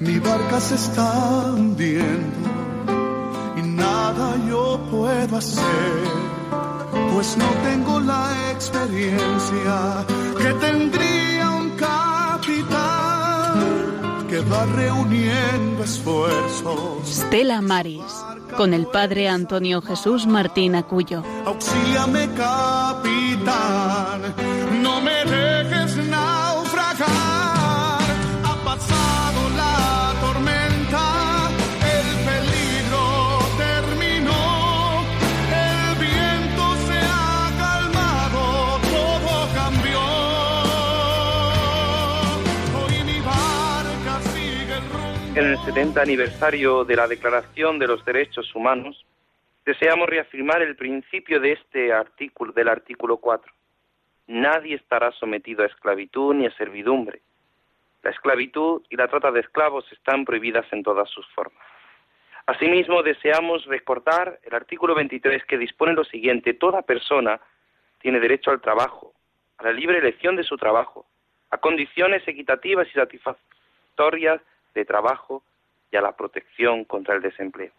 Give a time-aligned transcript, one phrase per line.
[0.00, 2.48] Mi barca se está hundiendo
[3.56, 6.04] y nada yo puedo hacer,
[7.12, 10.06] pues no tengo la experiencia
[10.38, 13.08] que tendría un capitán
[14.28, 17.04] que va reuniendo esfuerzos.
[17.04, 18.24] Stella Maris,
[18.56, 21.24] con el padre Antonio Jesús Martín Acuyo.
[21.44, 24.22] Auxíame, capitán,
[45.38, 49.06] En el 70 aniversario de la Declaración de los Derechos Humanos,
[49.64, 53.52] deseamos reafirmar el principio de este artículo, del artículo 4.
[54.26, 57.22] Nadie estará sometido a esclavitud ni a servidumbre.
[58.02, 61.64] La esclavitud y la trata de esclavos están prohibidas en todas sus formas.
[62.46, 67.40] Asimismo, deseamos recordar el artículo 23 que dispone lo siguiente: toda persona
[68.00, 69.14] tiene derecho al trabajo,
[69.58, 71.06] a la libre elección de su trabajo,
[71.50, 74.40] a condiciones equitativas y satisfactorias
[74.74, 75.42] de trabajo
[75.90, 77.72] y a la protección contra el desempleo.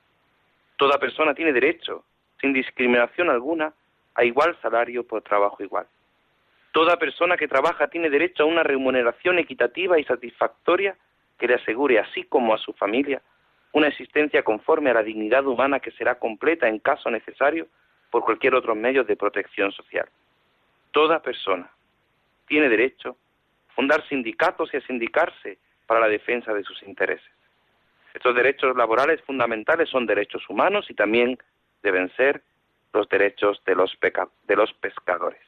[0.77, 2.03] Toda persona tiene derecho,
[2.39, 3.73] sin discriminación alguna,
[4.15, 5.87] a igual salario por trabajo igual.
[6.71, 10.95] Toda persona que trabaja tiene derecho a una remuneración equitativa y satisfactoria
[11.37, 13.21] que le asegure, así como a su familia,
[13.71, 17.67] una existencia conforme a la dignidad humana que será completa en caso necesario
[18.09, 20.07] por cualquier otro medio de protección social.
[20.91, 21.69] Toda persona
[22.47, 23.15] tiene derecho
[23.69, 25.57] a fundar sindicatos y a sindicarse
[25.89, 27.31] para la defensa de sus intereses.
[28.13, 31.35] Estos derechos laborales fundamentales son derechos humanos y también
[31.81, 32.43] deben ser
[32.93, 35.41] los derechos de los, peca- de los pescadores.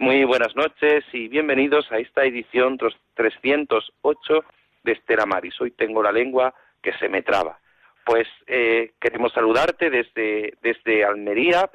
[0.00, 4.44] Muy buenas noches y bienvenidos a esta edición tros- 308
[4.82, 5.60] de Estela Maris.
[5.60, 7.60] Hoy tengo la lengua que se me traba.
[8.04, 11.70] Pues eh, queremos saludarte desde, desde Almería,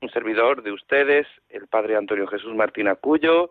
[0.00, 3.50] un servidor de ustedes, el padre Antonio Jesús Martín Acuyo,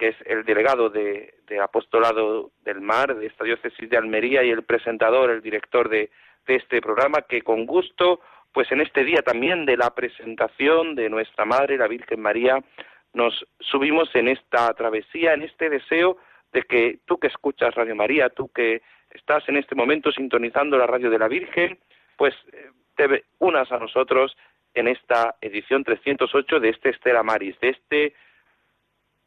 [0.00, 4.62] que es el delegado de, Apostolado del Mar de esta diócesis de Almería y el
[4.62, 6.08] presentador, el director de,
[6.46, 11.10] de este programa, que con gusto, pues en este día también de la presentación de
[11.10, 12.64] nuestra Madre, la Virgen María,
[13.12, 16.16] nos subimos en esta travesía, en este deseo
[16.50, 18.80] de que tú que escuchas Radio María, tú que
[19.10, 21.78] estás en este momento sintonizando la radio de la Virgen,
[22.16, 24.34] pues eh, te unas a nosotros
[24.72, 28.14] en esta edición 308 de este Estela Maris, de este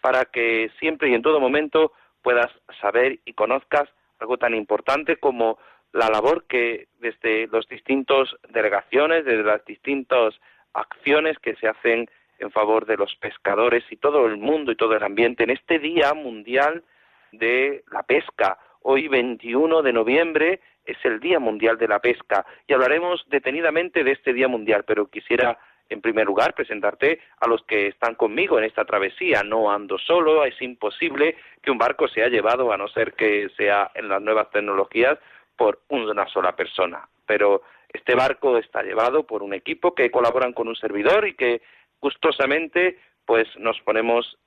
[0.00, 1.92] para que siempre y en todo momento
[2.22, 3.88] puedas saber y conozcas
[4.18, 5.58] algo tan importante como
[5.92, 10.34] la labor que desde las distintas delegaciones, desde las distintas
[10.72, 12.08] acciones que se hacen
[12.38, 15.78] en favor de los pescadores y todo el mundo y todo el ambiente en este
[15.78, 16.84] Día Mundial
[17.32, 18.58] de la Pesca.
[18.88, 24.12] Hoy 21 de noviembre es el Día Mundial de la Pesca y hablaremos detenidamente de
[24.12, 25.58] este Día Mundial, pero quisiera
[25.88, 29.42] en primer lugar presentarte a los que están conmigo en esta travesía.
[29.42, 33.90] No ando solo, es imposible que un barco sea llevado, a no ser que sea
[33.96, 35.18] en las nuevas tecnologías,
[35.56, 37.08] por una sola persona.
[37.26, 37.62] Pero
[37.92, 41.60] este barco está llevado por un equipo que colaboran con un servidor y que
[42.00, 44.38] gustosamente pues nos ponemos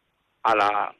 [0.44, 0.96] a la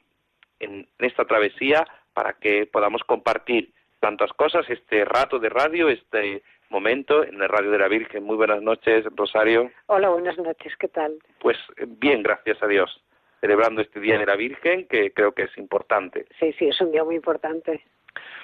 [0.58, 7.24] en esta travesía para que podamos compartir tantas cosas, este rato de radio, este momento
[7.24, 8.24] en la radio de la Virgen.
[8.24, 9.70] Muy buenas noches, Rosario.
[9.86, 11.18] Hola, buenas noches, ¿qué tal?
[11.40, 13.02] Pues eh, bien, gracias a Dios,
[13.40, 16.26] celebrando este Día de la Virgen, que creo que es importante.
[16.38, 17.84] Sí, sí, es un día muy importante.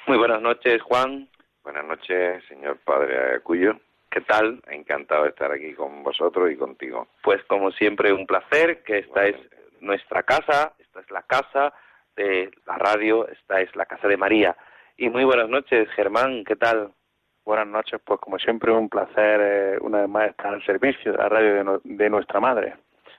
[0.07, 1.29] Muy buenas noches, Juan.
[1.63, 3.81] Buenas noches, señor padre Cuyo.
[4.11, 4.63] ¿Qué tal?
[4.69, 7.09] Encantado de estar aquí con vosotros y contigo.
[7.23, 9.37] Pues como siempre un placer, que esta es
[9.81, 11.73] nuestra casa, esta es la casa
[12.17, 14.57] de la radio, esta es la casa de María.
[14.97, 16.91] Y muy buenas noches, Germán, ¿qué tal?
[17.45, 21.19] Buenas noches, pues como siempre un placer eh, una vez más estar al servicio de
[21.19, 22.75] la radio de, no- de nuestra madre.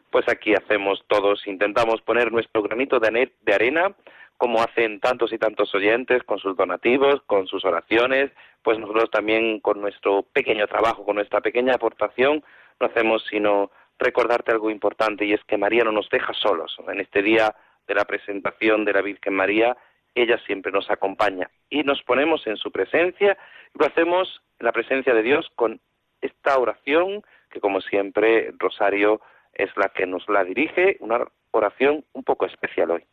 [0.09, 3.93] Pues aquí hacemos todos, intentamos poner nuestro granito de, de arena,
[4.37, 8.31] como hacen tantos y tantos oyentes, con sus donativos, con sus oraciones,
[8.63, 12.43] pues nosotros también con nuestro pequeño trabajo, con nuestra pequeña aportación,
[12.79, 16.77] no hacemos sino recordarte algo importante y es que María no nos deja solos.
[16.87, 17.55] En este día
[17.87, 19.77] de la presentación de la Virgen María,
[20.15, 23.37] ella siempre nos acompaña y nos ponemos en su presencia
[23.73, 25.79] y lo hacemos en la presencia de Dios con
[26.21, 29.21] esta oración que como siempre Rosario
[29.53, 33.03] es la que nos la dirige, una oración un poco especial hoy.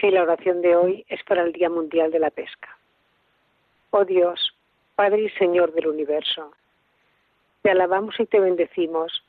[0.00, 2.76] Sí, la oración de hoy es para el Día Mundial de la Pesca.
[3.90, 4.54] Oh Dios,
[4.94, 6.52] Padre y Señor del universo,
[7.62, 9.22] te alabamos y te bendecimos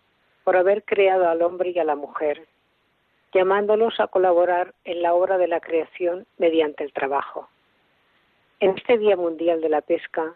[0.44, 2.46] por haber creado al hombre y a la mujer,
[3.34, 7.50] llamándolos a colaborar en la obra de la creación mediante el trabajo.
[8.60, 10.36] En este Día Mundial de la Pesca,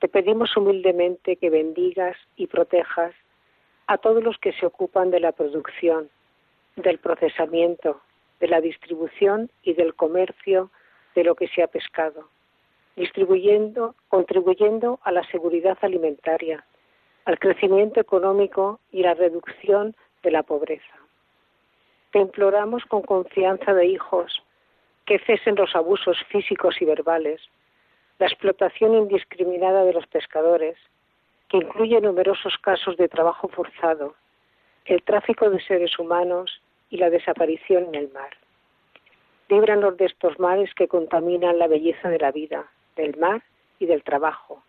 [0.00, 3.14] te pedimos humildemente que bendigas y protejas
[3.86, 6.10] a todos los que se ocupan de la producción,
[6.76, 8.00] del procesamiento,
[8.40, 10.70] de la distribución y del comercio
[11.14, 12.28] de lo que se ha pescado,
[12.96, 16.64] distribuyendo, contribuyendo a la seguridad alimentaria,
[17.24, 21.01] al crecimiento económico y la reducción de la pobreza.
[22.12, 24.42] Te imploramos con confianza de hijos
[25.06, 27.40] que cesen los abusos físicos y verbales,
[28.18, 30.76] la explotación indiscriminada de los pescadores,
[31.48, 34.14] que incluye numerosos casos de trabajo forzado,
[34.84, 36.60] el tráfico de seres humanos
[36.90, 38.30] y la desaparición en el mar.
[39.48, 43.42] Líbranos de estos males que contaminan la belleza de la vida, del mar
[43.78, 44.62] y del trabajo,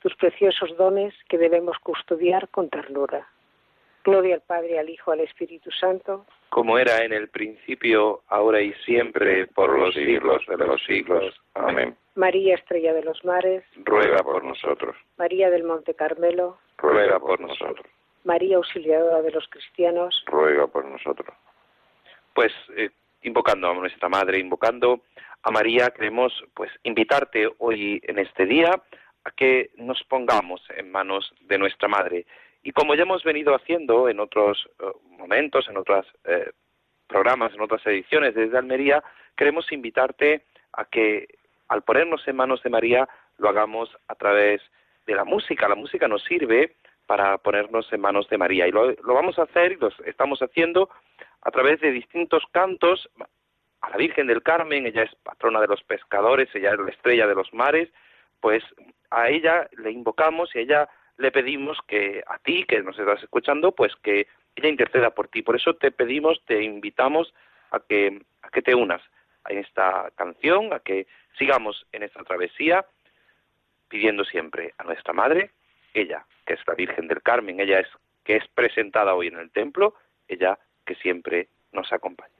[0.00, 3.28] tus preciosos dones que debemos custodiar con ternura.
[4.04, 6.26] Gloria al Padre, al Hijo, al Espíritu Santo.
[6.48, 11.40] Como era en el principio, ahora y siempre, por los siglos de los siglos.
[11.54, 11.96] Amén.
[12.14, 14.96] María, Estrella de los Mares, Ruega por nosotros.
[15.16, 17.86] María del Monte Carmelo, Ruega por nosotros.
[18.24, 21.34] María Auxiliadora de los Cristianos, Ruega por nosotros.
[22.34, 22.90] Pues eh,
[23.22, 25.02] invocando a nuestra Madre, invocando
[25.42, 28.82] a María, queremos pues invitarte hoy en este día
[29.24, 32.26] a que nos pongamos en manos de nuestra Madre.
[32.62, 34.84] Y como ya hemos venido haciendo en otros eh,
[35.18, 36.50] momentos, en otros eh,
[37.06, 39.02] programas, en otras ediciones desde Almería,
[39.36, 41.26] queremos invitarte a que
[41.68, 43.08] al ponernos en manos de María
[43.38, 44.60] lo hagamos a través
[45.06, 45.68] de la música.
[45.68, 46.76] La música nos sirve
[47.06, 50.90] para ponernos en manos de María y lo, vamos a hacer y lo estamos haciendo
[51.42, 53.08] a través de distintos cantos
[53.80, 57.26] a la Virgen del Carmen, ella es patrona de los pescadores, ella es la estrella
[57.26, 57.88] de los mares,
[58.40, 58.62] pues
[59.10, 60.88] a ella le invocamos y ella
[61.20, 64.26] le pedimos que a ti, que nos estás escuchando, pues que
[64.56, 65.42] ella interceda por ti.
[65.42, 67.32] Por eso te pedimos, te invitamos
[67.70, 69.02] a que, a que te unas
[69.48, 71.06] en esta canción, a que
[71.38, 72.84] sigamos en esta travesía,
[73.88, 75.50] pidiendo siempre a nuestra Madre,
[75.94, 77.88] ella, que es la Virgen del Carmen, ella es
[78.24, 79.94] que es presentada hoy en el templo,
[80.28, 82.34] ella que siempre nos acompaña.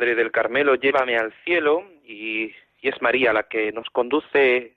[0.00, 4.72] Madre del Carmelo, llévame al cielo y, es María la que nos conduce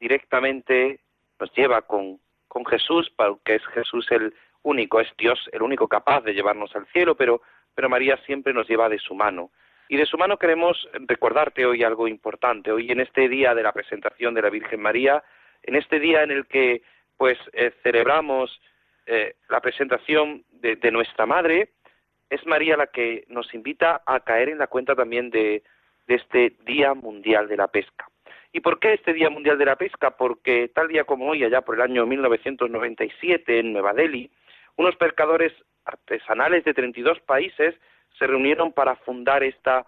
[0.00, 0.98] directamente,
[1.38, 2.18] nos lleva con,
[2.48, 6.84] con Jesús, porque es Jesús el único, es Dios el único capaz de llevarnos al
[6.88, 7.42] cielo, pero,
[7.76, 9.52] pero María siempre nos lleva de su mano.
[9.88, 12.72] Y de su mano queremos recordarte hoy algo importante.
[12.72, 15.22] Hoy en este día de la presentación de la Virgen María,
[15.62, 16.82] en este día en el que
[17.16, 18.60] pues eh, celebramos
[19.06, 21.68] eh, la presentación de, nuestra Madre,
[22.30, 25.62] es María la que nos invita a caer en la cuenta también de,
[26.06, 28.06] este Día Mundial de la Pesca.
[28.52, 30.12] ¿Y por qué este Día Mundial de la Pesca?
[30.12, 34.30] Porque tal día como hoy, allá por el año 1997, en Nueva Delhi,
[34.76, 35.52] unos pescadores
[35.84, 37.74] artesanales de 32 países
[38.18, 39.86] se reunieron para fundar esta,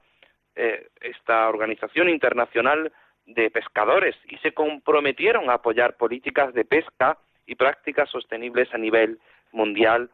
[0.54, 2.92] eh, esta organización internacional
[3.26, 9.18] de pescadores y se comprometieron a apoyar políticas de pesca y prácticas sostenibles a nivel
[9.52, 10.10] mundial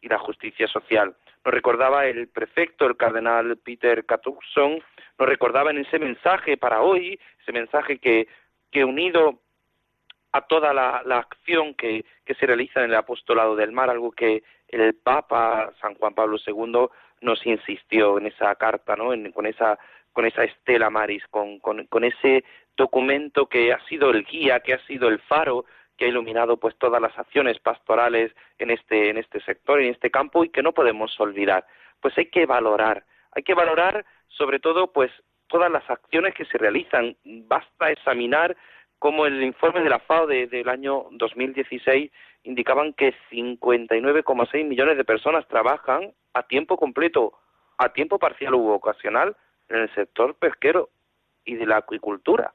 [0.00, 1.14] y la justicia social.
[1.46, 4.82] Nos recordaba el prefecto, el cardenal Peter Cattuckson,
[5.16, 8.26] nos recordaba en ese mensaje para hoy, ese mensaje que,
[8.72, 9.38] que unido
[10.32, 14.10] a toda la, la acción que, que, se realiza en el apostolado del mar, algo
[14.10, 16.88] que el Papa San Juan Pablo II
[17.20, 19.12] nos insistió en esa carta, ¿no?
[19.12, 19.78] En, con esa
[20.12, 22.42] con esa estela maris, con, con ese
[22.76, 25.64] documento que ha sido el guía, que ha sido el faro
[25.96, 30.10] que ha iluminado pues todas las acciones pastorales en este en este sector, en este
[30.10, 31.66] campo y que no podemos olvidar.
[32.00, 35.10] Pues hay que valorar, hay que valorar sobre todo pues
[35.48, 37.16] todas las acciones que se realizan.
[37.24, 38.56] Basta examinar
[38.98, 42.10] cómo el informe de la FAO de, del año 2016
[42.44, 47.32] indicaban que 59,6 millones de personas trabajan a tiempo completo,
[47.78, 49.36] a tiempo parcial u ocasional
[49.68, 50.90] en el sector pesquero
[51.44, 52.54] y de la acuicultura.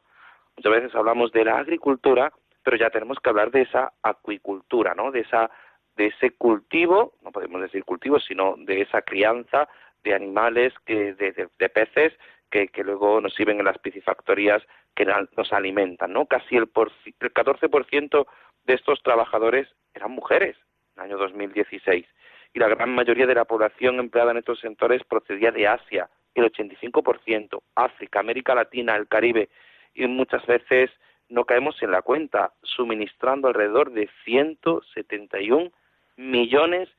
[0.55, 2.31] Muchas veces hablamos de la agricultura,
[2.63, 5.11] pero ya tenemos que hablar de esa acuicultura, ¿no?
[5.11, 5.49] De esa
[5.97, 9.67] de ese cultivo, no podemos decir cultivo, sino de esa crianza
[10.03, 12.13] de animales que de, de, de peces
[12.49, 14.63] que, que, luego nos sirven en las piscifactorías
[14.95, 16.25] que nos alimentan, ¿no?
[16.25, 18.27] Casi el, por, el 14%
[18.65, 20.57] de estos trabajadores eran mujeres
[20.95, 22.05] en el año 2016
[22.53, 26.51] y la gran mayoría de la población empleada en estos sectores procedía de Asia, el
[26.51, 29.49] 85%, África, América Latina, el Caribe,
[29.93, 30.89] y muchas veces
[31.31, 35.71] no caemos en la cuenta, suministrando alrededor de 171
[36.17, 36.89] millones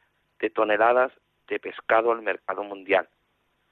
[0.40, 1.12] de toneladas
[1.48, 3.08] de pescado al mercado mundial,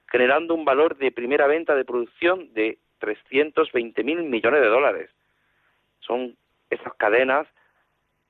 [0.07, 5.09] generando un valor de primera venta de producción de 320 mil millones de dólares.
[5.99, 6.37] Son
[6.69, 7.47] esas cadenas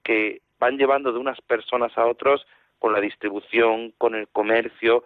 [0.03, 2.47] que van llevando de unas personas a otros
[2.79, 5.03] con la distribución, con el comercio,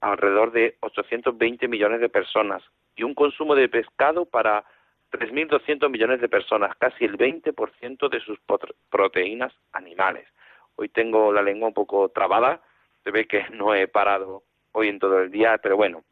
[0.00, 2.62] alrededor de 820 millones de personas
[2.96, 4.64] y un consumo de pescado para
[5.12, 8.38] 3.200 millones de personas, casi el 20% de sus
[8.90, 10.26] proteínas animales.
[10.76, 12.62] Hoy tengo la lengua un poco trabada,
[13.04, 14.42] se ve que no he parado
[14.72, 16.02] hoy en todo el día, pero bueno,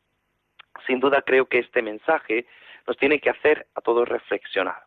[0.87, 2.47] sin duda creo que este mensaje
[2.87, 4.83] nos tiene que hacer a todos reflexionar,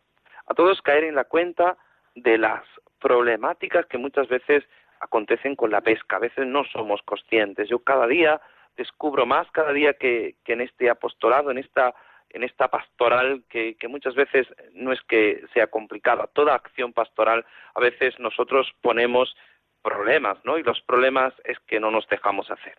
[0.45, 1.77] a todos caer en la cuenta
[2.15, 2.63] de las
[2.99, 4.63] problemáticas que muchas veces
[4.99, 6.15] acontecen con la pesca.
[6.15, 7.67] A veces no somos conscientes.
[7.67, 8.41] Yo cada día
[8.77, 11.93] descubro más, cada día que, que en este apostolado, en esta
[12.33, 17.79] en esta pastoral que, muchas veces no es que sea complicada, toda acción pastoral a
[17.79, 19.35] veces nosotros ponemos
[19.81, 20.57] problemas, ¿no?
[20.57, 22.77] Y los problemas es que no nos dejamos hacer,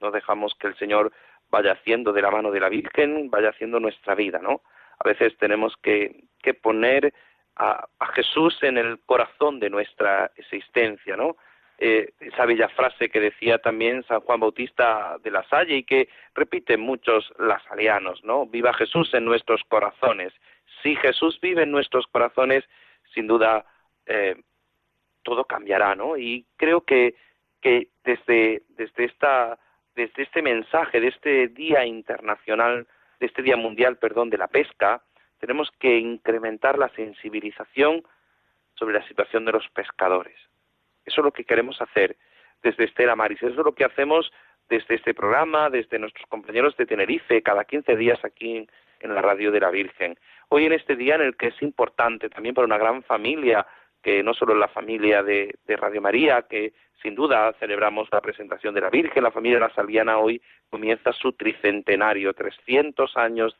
[0.00, 1.12] no dejamos que el Señor
[1.48, 4.62] vaya haciendo de la mano de la Virgen, vaya haciendo nuestra vida, ¿no?
[4.98, 7.14] A veces tenemos que, que poner
[7.58, 11.36] a, Jesús en el corazón de nuestra existencia, ¿no?
[11.80, 16.08] Eh, esa bella frase que decía también San Juan Bautista de la Salle y que
[16.34, 18.46] repiten muchos lasalianos, ¿no?
[18.46, 20.32] Viva Jesús en nuestros corazones.
[20.82, 22.64] Si Jesús vive en nuestros corazones,
[23.14, 23.64] sin duda
[24.06, 24.34] eh,
[25.22, 26.16] todo cambiará, ¿no?
[26.16, 27.14] Y creo que,
[27.60, 29.58] que desde, desde esta
[29.98, 32.86] desde este mensaje, de este Día Internacional,
[33.18, 35.02] de este Día Mundial, perdón, de la pesca,
[35.40, 38.04] tenemos que incrementar la sensibilización
[38.74, 40.38] sobre la situación de los pescadores.
[41.08, 42.16] Eso es lo que queremos hacer
[42.62, 44.30] desde Estela Maris, eso es lo que hacemos
[44.68, 48.68] desde este programa, desde nuestros compañeros de Tenerife, cada 15 días aquí
[49.00, 50.18] en la Radio de la Virgen.
[50.50, 53.66] Hoy en este día en el que es importante también para una gran familia,
[54.02, 58.82] que no solo la familia de, Radio María, que sin duda celebramos la presentación de
[58.82, 63.56] la Virgen, la familia de la Saliana hoy comienza su tricentenario, 300 años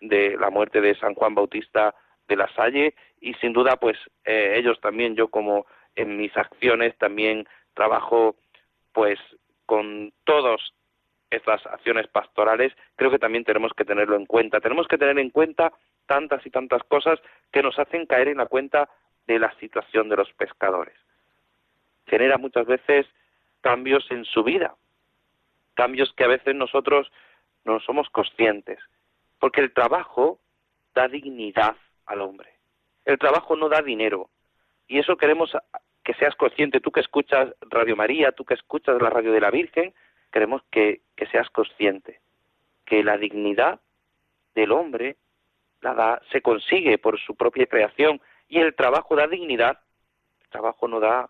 [0.00, 1.94] de la muerte de San Juan Bautista
[2.26, 5.66] de la Salle y sin duda pues eh, ellos también, yo como
[5.98, 8.36] en mis acciones también trabajo
[8.92, 9.18] pues
[9.66, 10.60] con todas
[11.30, 14.60] estas acciones pastorales, creo que también tenemos que tenerlo en cuenta.
[14.60, 15.72] Tenemos que tener en cuenta
[16.06, 17.20] tantas y tantas cosas
[17.52, 18.88] que nos hacen caer en la cuenta
[19.26, 20.94] de la situación de los pescadores
[22.08, 23.06] genera muchas veces
[23.60, 24.74] cambios en su vida,
[25.74, 27.10] cambios que a veces nosotros
[27.64, 28.78] no somos conscientes,
[29.38, 30.40] porque el trabajo
[30.94, 31.76] da dignidad
[32.06, 32.50] al hombre.
[33.04, 34.30] El trabajo no da dinero.
[34.86, 35.50] Y eso queremos
[36.08, 39.50] que seas consciente, tú que escuchas Radio María, tú que escuchas la radio de la
[39.50, 39.92] Virgen,
[40.32, 42.20] queremos que, seas consciente,
[42.86, 43.78] que la dignidad
[44.54, 45.16] del hombre
[45.82, 49.80] la da, se consigue por su propia creación y el trabajo da dignidad.
[50.40, 51.28] El trabajo no da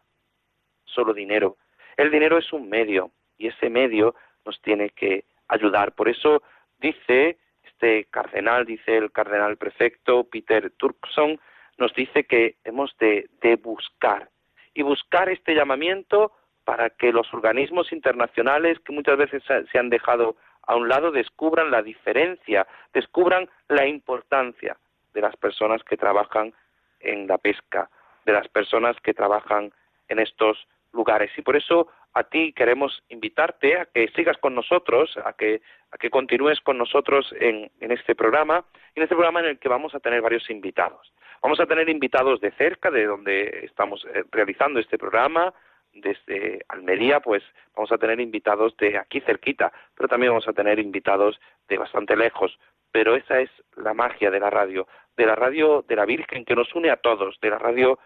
[0.84, 1.56] solo dinero.
[1.96, 5.90] El dinero es un medio y ese medio nos tiene que ayudar.
[5.90, 6.40] Por eso
[6.78, 11.40] dice este cardenal, dice el cardenal prefecto Peter Turkson,
[11.78, 14.30] nos dice que hemos de buscar
[14.78, 16.30] y buscar este llamamiento
[16.64, 19.42] para que los organismos internacionales que muchas veces
[19.72, 20.36] se han dejado
[20.68, 24.76] a un lado descubran la diferencia, descubran la importancia
[25.14, 26.54] de las personas que trabajan
[27.00, 27.90] en la pesca,
[28.24, 29.72] de las personas que trabajan
[30.06, 31.32] en estos lugares.
[31.36, 35.98] Y por eso a ti queremos invitarte a que sigas con nosotros, a que, a
[35.98, 39.94] que continúes con nosotros en, en este programa, en este programa en el que vamos
[39.94, 41.12] a tener varios invitados.
[41.42, 45.54] Vamos a tener invitados de cerca, de donde estamos eh, realizando este programa,
[45.92, 47.42] desde Almería, pues
[47.74, 52.16] vamos a tener invitados de aquí cerquita, pero también vamos a tener invitados de bastante
[52.16, 52.58] lejos.
[52.92, 56.54] Pero esa es la magia de la radio, de la radio de la Virgen que
[56.54, 57.98] nos une a todos, de la radio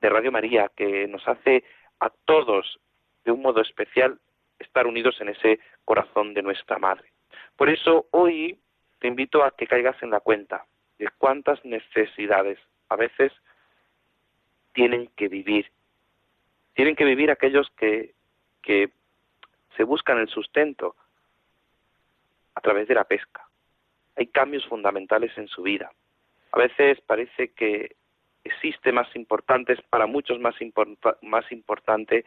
[0.00, 1.64] de Radio María que nos hace
[2.00, 2.80] a todos
[3.24, 4.18] de un modo especial
[4.58, 7.12] estar unidos en ese corazón de nuestra Madre.
[7.56, 8.58] Por eso hoy
[8.98, 10.66] te invito a que caigas en la cuenta
[10.98, 12.58] de cuántas necesidades
[12.88, 13.32] a veces
[14.72, 15.70] tienen que vivir
[16.74, 18.14] tienen que vivir aquellos que,
[18.62, 18.90] que
[19.76, 20.96] se buscan el sustento
[22.54, 23.46] a través de la pesca.
[24.16, 25.90] Hay cambios fundamentales en su vida.
[26.52, 27.96] A veces parece que
[28.44, 30.54] existe más importante, para muchos más,
[31.22, 32.24] más importante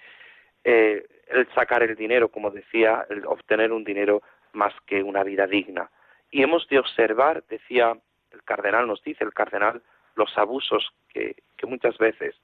[0.65, 4.23] eh, el sacar el dinero, como decía, el obtener un dinero
[4.53, 5.91] más que una vida digna.
[6.31, 7.95] Y hemos de observar, decía
[8.31, 9.83] el cardenal, nos dice el cardenal,
[10.15, 11.35] los abusos que,
[11.67, 12.35] muchas veces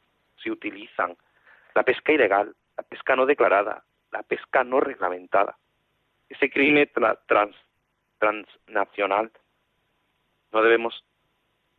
[0.41, 1.15] se utilizan
[1.75, 5.57] la pesca ilegal, la pesca no declarada, la pesca no reglamentada,
[6.27, 6.89] ese crimen
[8.17, 9.31] transnacional.
[10.51, 11.03] No debemos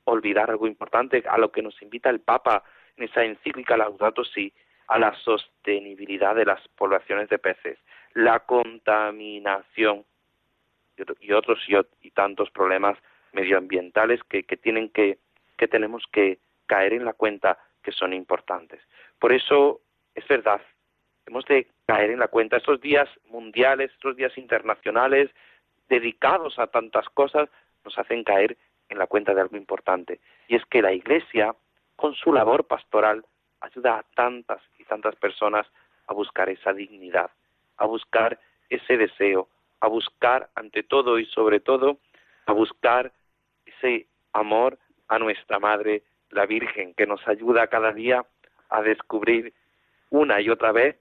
[0.05, 2.63] olvidar algo importante a lo que nos invita el Papa
[2.97, 4.53] en esa encíclica Laudato Si,
[4.93, 7.79] a la sostenibilidad de las poblaciones de peces,
[8.15, 10.05] la contaminación
[11.21, 11.59] y otros
[12.01, 12.99] y, tantos problemas
[13.33, 15.19] medioambientales que, que tienen que
[15.63, 18.81] que tenemos que caer en la cuenta que son importantes.
[19.21, 19.81] Por eso
[20.13, 20.61] es verdad,
[21.25, 22.57] hemos de caer en la cuenta.
[22.57, 25.31] Estos días mundiales, estos días internacionales,
[25.89, 27.49] dedicados a tantas cosas,
[27.85, 28.57] nos hacen caer
[28.89, 30.19] en la cuenta de algo importante.
[30.49, 31.55] Y es que la Iglesia,
[31.95, 33.25] con su labor pastoral,
[33.63, 35.67] ayuda a tantas y tantas personas
[36.07, 37.31] a buscar esa dignidad,
[37.79, 39.49] a buscar ese deseo,
[39.81, 41.99] a buscar ante todo y sobre todo,
[42.47, 43.13] a buscar
[43.65, 48.25] ese amor a nuestra Madre, la Virgen, que nos ayuda cada día
[48.69, 49.53] a descubrir
[50.11, 50.97] una y otra vez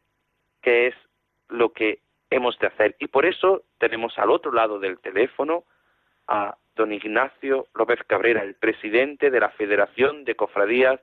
[0.61, 0.95] qué es
[1.49, 2.95] lo que hemos de hacer.
[2.99, 5.63] Y por eso tenemos al otro lado del teléfono
[6.27, 10.99] a don Ignacio López Cabrera, el presidente de la Federación de Cofradías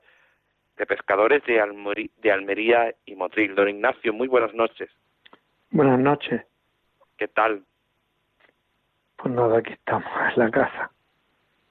[0.79, 3.53] de Pescadores de, Almería y Motril.
[3.53, 4.89] Don Ignacio, muy buenas noches.
[5.69, 6.41] Buenas noches.
[7.17, 7.63] ¿Qué tal?
[9.17, 10.89] Pues nada, aquí estamos, en la casa.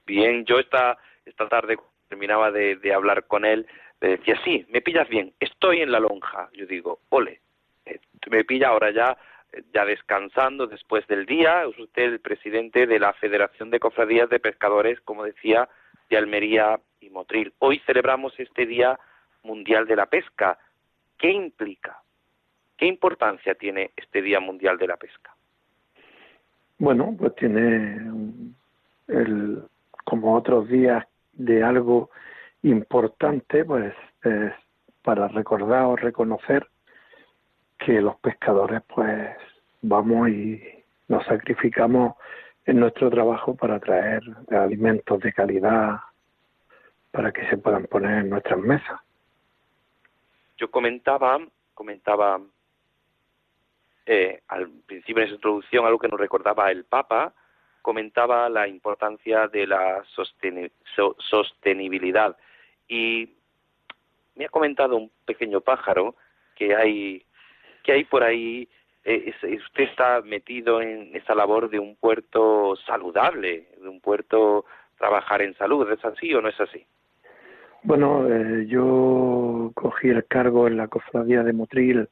[0.05, 3.67] Bien, yo esta, esta tarde terminaba de hablar con él
[4.01, 6.49] le decía, sí, me pillas bien, estoy en la lonja.
[6.53, 7.41] Yo digo, ole,
[7.85, 9.17] eh, me pilla ahora ya,
[9.51, 11.63] eh, ya descansando después del día.
[11.63, 15.67] Es usted el presidente de la Federación de Cofradías de Pescadores, como decía,
[16.09, 17.53] de Almería y Motril.
[17.59, 18.99] Hoy celebramos este Día
[19.43, 20.57] Mundial de la Pesca.
[21.17, 22.01] ¿Qué implica?
[22.77, 25.35] ¿Qué importancia tiene este Día Mundial de la Pesca?
[26.77, 27.97] Bueno, pues tiene
[29.07, 29.63] el,
[30.05, 32.09] como otros días de algo
[32.63, 33.93] importante pues
[34.23, 34.53] es
[35.01, 36.67] para recordar o reconocer
[37.77, 39.29] que los pescadores pues
[39.81, 40.61] vamos y
[41.07, 42.15] nos sacrificamos
[42.65, 45.99] en nuestro trabajo para traer alimentos de calidad
[47.11, 48.99] para que se puedan poner en nuestras mesas.
[50.57, 51.39] Yo comentaba,
[51.73, 52.39] comentaba
[54.05, 57.33] eh, al principio de su introducción algo que nos recordaba el Papa,
[57.81, 60.03] comentaba la importancia de la
[61.17, 62.35] sostenibilidad
[62.87, 63.35] y
[64.35, 66.15] me ha comentado un pequeño pájaro
[66.55, 67.25] que hay
[67.83, 68.67] que hay por ahí
[69.05, 74.65] eh, usted está metido en esa labor de un puerto saludable de un puerto
[74.97, 76.85] trabajar en salud es así o no es así
[77.83, 82.09] bueno eh, yo cogí el cargo en la cofradía de Motril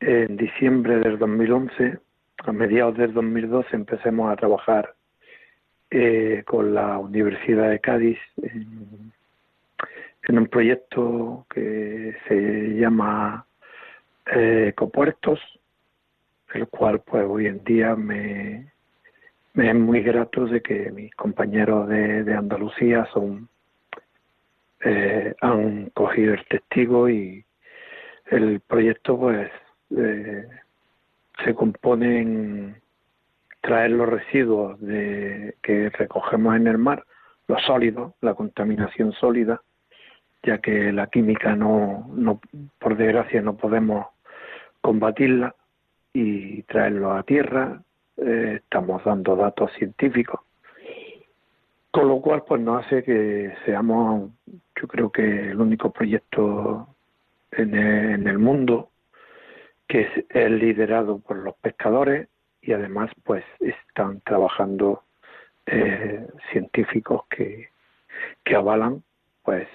[0.00, 1.98] en diciembre del 2011
[2.44, 4.94] a mediados del 2012 empecemos a trabajar
[5.90, 9.12] eh, con la Universidad de Cádiz en,
[10.28, 13.46] un proyecto que se llama
[14.26, 15.40] eh, Ecopuertos,
[16.54, 18.72] el cual pues hoy en día me,
[19.54, 23.48] me es muy grato de que mis compañeros de, Andalucía son
[24.84, 27.44] eh, han cogido el testigo y
[28.26, 29.50] el proyecto pues
[29.96, 30.46] eh,
[31.44, 32.76] se compone en
[33.60, 37.04] traer los residuos de, que recogemos en el mar,
[37.48, 39.60] los sólidos, la contaminación sólida,
[40.42, 42.40] ya que la química no, no
[42.78, 44.06] por desgracia no podemos
[44.80, 45.54] combatirla
[46.12, 47.82] y traerlo a tierra.
[48.16, 50.40] Eh, estamos dando datos científicos,
[51.90, 54.30] con lo cual pues nos hace que seamos,
[54.80, 56.88] yo creo que el único proyecto
[57.52, 58.90] en el, mundo
[59.86, 62.28] que es, liderado por los pescadores
[62.60, 65.04] y además pues están trabajando
[65.66, 67.68] eh, científicos que,
[68.44, 69.02] que avalan
[69.44, 69.68] pues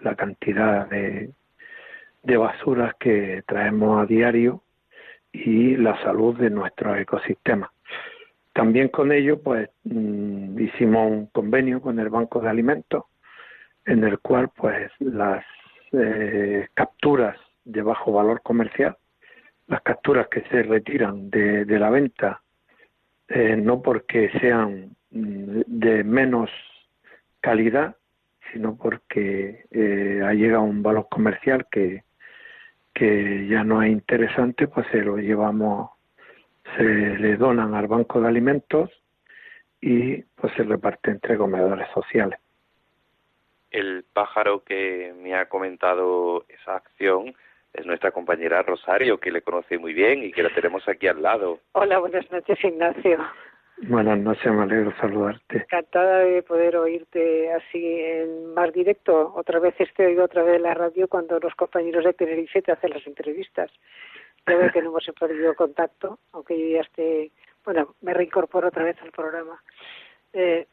[0.00, 1.30] la cantidad de,
[2.22, 4.62] de basuras que traemos a diario
[5.32, 7.70] y la salud de nuestros ecosistemas.
[8.52, 13.04] También con ello, pues mm, hicimos un convenio con el Banco de Alimentos,
[13.84, 15.44] en el cual, pues, las
[15.92, 18.96] eh, capturas de bajo valor comercial,
[19.68, 22.42] las capturas que se retiran de, la venta,
[23.28, 26.50] eh, no porque sean mm, de menos
[27.40, 27.96] calidad,
[28.52, 32.02] sino porque eh, ha llegado un valor comercial que,
[32.94, 35.90] que ya no es interesante, pues se lo llevamos,
[36.76, 38.90] se le donan al banco de alimentos
[39.80, 42.38] y pues se reparte entre comedores sociales.
[43.70, 47.34] El pájaro que me ha comentado esa acción
[47.72, 51.22] es nuestra compañera Rosario, que le conoce muy bien y que la tenemos aquí al
[51.22, 51.60] lado.
[51.72, 53.18] Hola, buenas noches, Ignacio.
[53.82, 55.56] Buenas noches, me alegro saludarte.
[55.56, 59.32] Encantada de poder oírte así en más directo.
[59.34, 62.72] Otra vez te oigo otra vez en la radio cuando los compañeros de Tenerife te
[62.72, 63.70] hacen las entrevistas.
[64.44, 67.30] Creo que no hemos perdido contacto, aunque yo ya esté,
[67.64, 69.62] bueno, me reincorporo otra vez al programa.
[70.34, 70.66] Eh,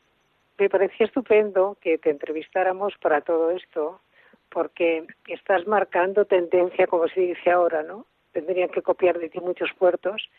[0.58, 4.02] me parecía estupendo que te entrevistáramos para todo esto,
[4.50, 8.06] porque estás marcando tendencia, como se dice ahora, ¿no?
[8.34, 10.30] Tendrían que copiar de ti muchos puertos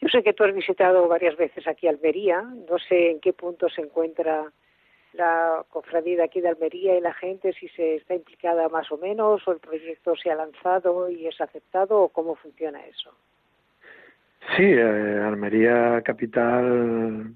[0.00, 3.68] yo sé que tú has visitado varias veces aquí Almería, no sé en qué punto
[3.68, 4.52] se encuentra
[5.14, 9.46] la cofradía aquí de Almería y la gente, si se está implicada más o menos,
[9.46, 13.12] o el proyecto se ha lanzado y es aceptado, o cómo funciona eso.
[14.56, 17.34] Sí, eh, Almería Capital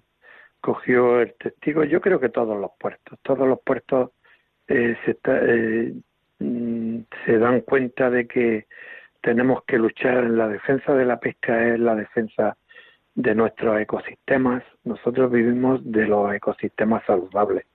[0.61, 4.11] cogió el testigo, yo creo que todos los puertos, todos los puertos
[4.67, 5.95] eh, se, eh,
[6.41, 8.67] mm, se dan cuenta de que
[9.21, 12.57] tenemos que luchar en la defensa de la pesca, es la defensa
[13.15, 14.63] de nuestros ecosistemas.
[14.85, 17.67] Nosotros vivimos de los ecosistemas saludables,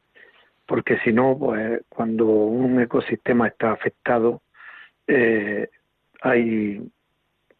[0.65, 4.41] porque si no, pues cuando un ecosistema está afectado,
[5.07, 5.69] eh,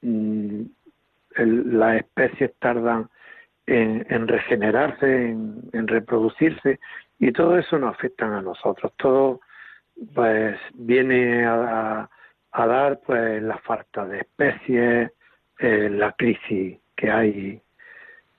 [0.02, 0.62] mm,
[1.36, 3.10] las especies tardan
[3.66, 6.80] en, regenerarse, en, reproducirse,
[7.20, 8.92] y todo eso nos afecta a nosotros.
[8.98, 9.40] Todo
[10.14, 12.10] pues viene a
[12.54, 15.12] dar pues la falta de especies,
[15.60, 17.62] eh, la crisis que hay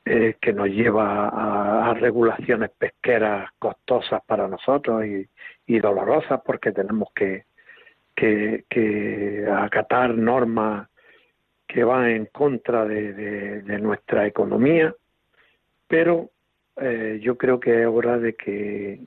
[0.06, 7.44] eh, que nos lleva a, regulaciones pesqueras costosas para nosotros y, dolorosas porque tenemos que,
[8.14, 10.88] que, acatar normas
[11.66, 14.94] que van en contra de, nuestra economía,
[15.88, 16.28] pero
[16.76, 19.00] eh, yo creo que es hora de que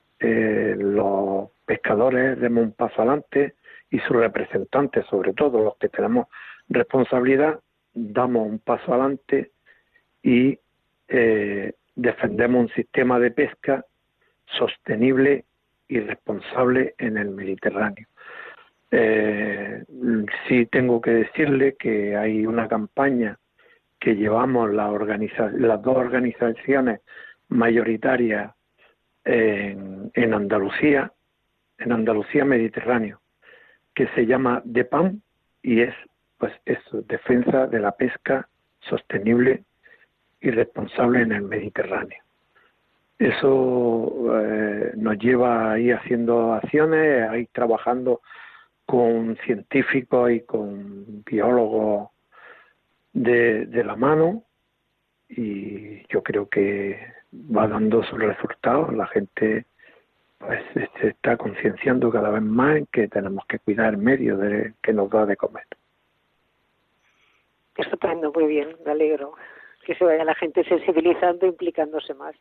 [0.78, 3.54] los pescadores demos un paso adelante,
[3.90, 6.26] y sus representantes, sobre todo los que tenemos
[6.68, 7.60] responsabilidad,
[7.94, 9.52] damos un paso adelante
[10.22, 10.58] y
[11.08, 13.84] eh, defendemos un sistema de pesca
[14.46, 15.44] sostenible
[15.88, 18.06] y responsable en el Mediterráneo.
[18.90, 19.84] Eh,
[20.46, 23.38] sí tengo que decirle que hay una campaña
[23.98, 27.00] que llevamos la las dos organizaciones
[27.48, 28.54] mayoritarias
[29.24, 31.12] en Andalucía,
[31.78, 33.20] en Andalucía Mediterráneo,
[33.94, 35.20] que se llama DEPAM
[35.62, 35.94] y es
[36.38, 38.48] pues eso, defensa de la pesca
[38.80, 39.64] sostenible
[40.40, 42.22] y responsable en el Mediterráneo.
[43.18, 48.20] Eso eh, nos lleva a ir haciendo acciones, a ir trabajando
[48.86, 52.10] con científicos y con biólogos
[53.12, 54.44] de la mano
[55.28, 56.98] y yo creo que
[57.34, 58.94] va dando sus resultados.
[58.94, 59.66] La gente
[60.38, 60.62] pues
[61.00, 64.92] se está concienciando cada vez más en que tenemos que cuidar el medio de, que
[64.92, 65.64] nos da de comer.
[67.76, 69.34] Estupendo, muy bien, me alegro.
[69.84, 72.34] que se vaya la gente sensibilizando, implicándose más.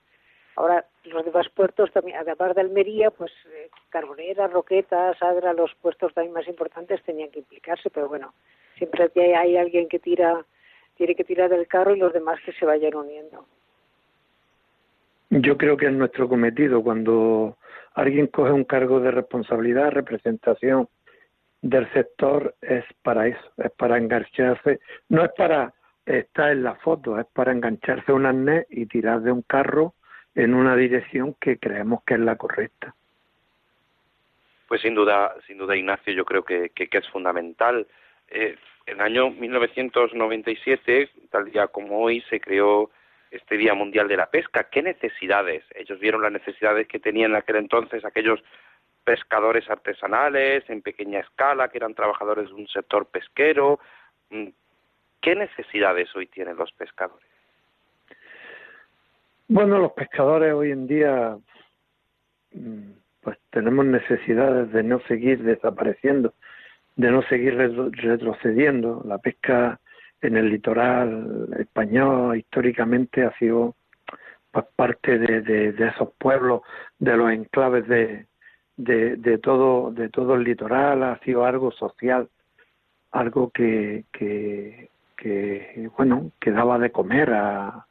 [0.55, 6.13] Ahora, los demás puertos también, además de Almería, pues eh, Carbonera, Roqueta, Sadra, los puestos
[6.13, 8.33] también más importantes tenían que implicarse, pero bueno,
[8.75, 10.43] siempre hay, hay alguien que tira,
[10.95, 13.45] tiene que tirar del carro y los demás que se vayan uniendo.
[15.29, 17.57] Yo creo que es nuestro cometido cuando
[17.97, 20.88] alguien coge un cargo de responsabilidad, representación
[21.63, 24.79] del sector, es para eso, es para engancharse,
[25.10, 25.73] no es para
[26.05, 29.95] estar en la foto, es para engancharse un arnés y tirar de un carro
[30.36, 32.93] en una dirección que creemos que es la correcta.
[34.67, 37.88] Pues sin duda, sin duda Ignacio, yo creo que, que, es fundamental.
[38.27, 38.55] Eh,
[38.86, 42.91] en el año 1997, tal día como hoy, se creó
[43.31, 44.69] este Día Mundial de la Pesca.
[44.69, 45.63] ¿Qué necesidades?
[45.75, 48.43] Ellos vieron las necesidades que tenían en aquel entonces aquellos
[49.03, 53.79] pescadores artesanales en pequeña escala, que eran trabajadores de un sector pesquero.
[54.29, 54.47] Mm,
[55.21, 57.27] ¿Qué necesidades hoy tienen los pescadores?
[59.47, 61.37] Bueno, los pescadores hoy en día
[62.51, 66.33] mm, pues tenemos necesidades de no seguir desapareciendo,
[66.95, 69.03] de no seguir retrocediendo.
[69.05, 69.79] La pesca
[70.21, 73.75] en el litoral español históricamente ha sido
[74.51, 76.62] pues, parte de, esos pueblos,
[76.99, 78.25] de los enclaves de,
[78.77, 82.30] de, todo de todo el litoral, ha sido algo social,
[83.12, 84.89] algo que, que,
[85.97, 87.86] bueno que daba de comer a,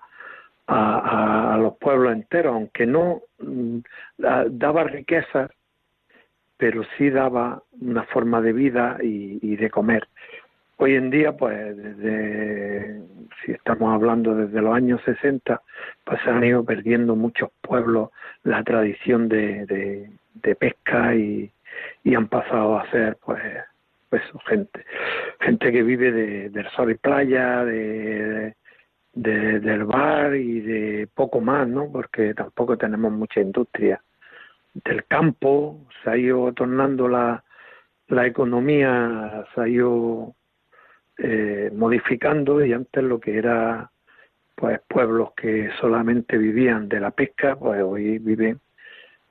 [0.67, 3.79] a, los pueblos enteros, aunque no mm,
[4.19, 5.49] daba riqueza,
[6.57, 10.09] pero sí daba una forma de vida y, de comer.
[10.79, 13.01] Hoy en día, pues, desde,
[13.43, 15.63] si estamos hablando desde los años 60,
[16.05, 18.11] pues se han ido perdiendo muchos pueblos
[18.43, 21.51] la tradición de, de, pesca y,
[22.05, 23.43] y, han pasado a ser, pues,
[24.11, 24.85] pues gente,
[25.41, 28.55] gente que vive de, del sol y playa, de,
[29.15, 31.91] de, del bar y de poco más, ¿no?
[31.91, 34.03] Porque tampoco tenemos mucha industria.
[34.75, 37.43] Del campo se ha ido tornando la,
[38.09, 40.35] la economía, se ha ido
[41.19, 43.91] eh, modificando y antes lo que era
[44.55, 48.59] pues pueblos que solamente vivían de la pesca, pues hoy viven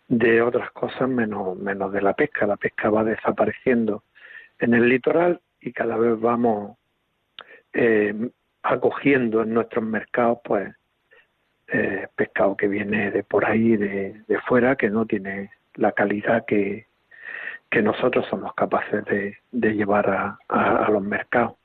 [0.07, 2.45] de otras cosas menos, menos de la pesca.
[2.45, 4.03] La pesca va desapareciendo
[4.59, 6.77] en el litoral y cada vez vamos
[7.73, 8.29] eh,
[8.63, 10.73] acogiendo en nuestros mercados pues
[11.67, 16.85] eh, pescado que viene de por ahí de, fuera que no tiene la calidad que,
[17.69, 21.55] que nosotros somos capaces de, de llevar a, a, los mercados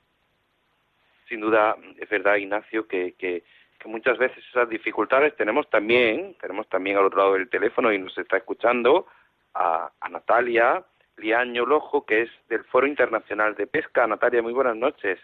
[1.31, 3.43] sin duda es verdad Ignacio que, que,
[3.79, 7.97] que, muchas veces esas dificultades tenemos también tenemos también al otro lado del teléfono y
[7.97, 9.07] nos está escuchando
[9.53, 10.83] a, a Natalia
[11.17, 15.19] Liaño Lojo que es del Foro Internacional de Pesca Natalia muy buenas noches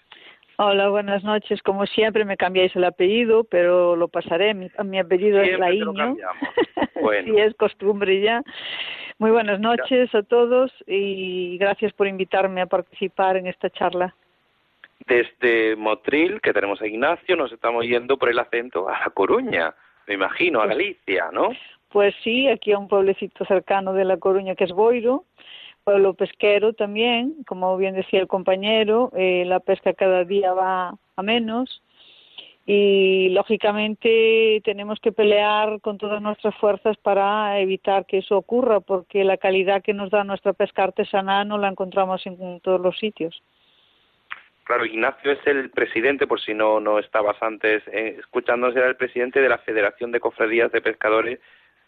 [0.59, 1.61] Hola, buenas noches.
[1.61, 4.55] Como siempre me cambiáis el apellido, pero lo pasaré.
[4.55, 6.15] Mi, mi apellido es Laíño.
[6.99, 7.31] Bueno.
[7.31, 8.41] sí, es costumbre ya.
[9.19, 14.15] Muy buenas noches a todos y gracias por invitarme a participar en esta charla.
[15.07, 19.73] Desde Motril, que tenemos a Ignacio, nos estamos yendo por el acento a La Coruña,
[20.05, 21.49] me imagino, a pues Galicia, ¿no?
[21.89, 25.23] Pues sí, aquí a un pueblecito cercano de La Coruña que es Boiro
[25.87, 31.23] pueblo pesquero también, como bien decía el compañero, eh, la pesca cada día va a
[31.23, 31.81] menos
[32.65, 39.23] y lógicamente tenemos que pelear con todas nuestras fuerzas para evitar que eso ocurra, porque
[39.23, 43.41] la calidad que nos da nuestra pesca artesanal no la encontramos en todos los sitios.
[44.67, 48.97] Claro, Ignacio es el presidente, por si no, no estabas antes eh, escuchándonos, era el
[48.97, 51.39] presidente de la Federación de Cofradías de Pescadores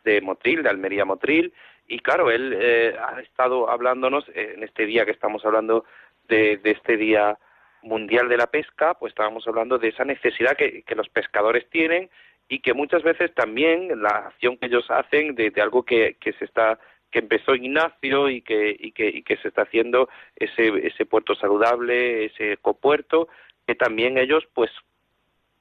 [0.05, 1.53] de Motril, de Almería Motril,
[1.89, 5.83] y claro, él eh, ha estado hablándonos eh, en este día que estamos hablando
[6.29, 7.37] de, este día
[7.81, 12.09] mundial de la pesca, pues estábamos hablando de esa necesidad que, los pescadores tienen
[12.47, 16.79] y que muchas veces también la acción que ellos hacen de, algo que se está
[17.12, 21.36] que empezó Ignacio y que, y que, y que se está haciendo ese, ese puerto
[21.36, 23.28] saludable, ese copuerto,
[23.65, 24.72] que también ellos pues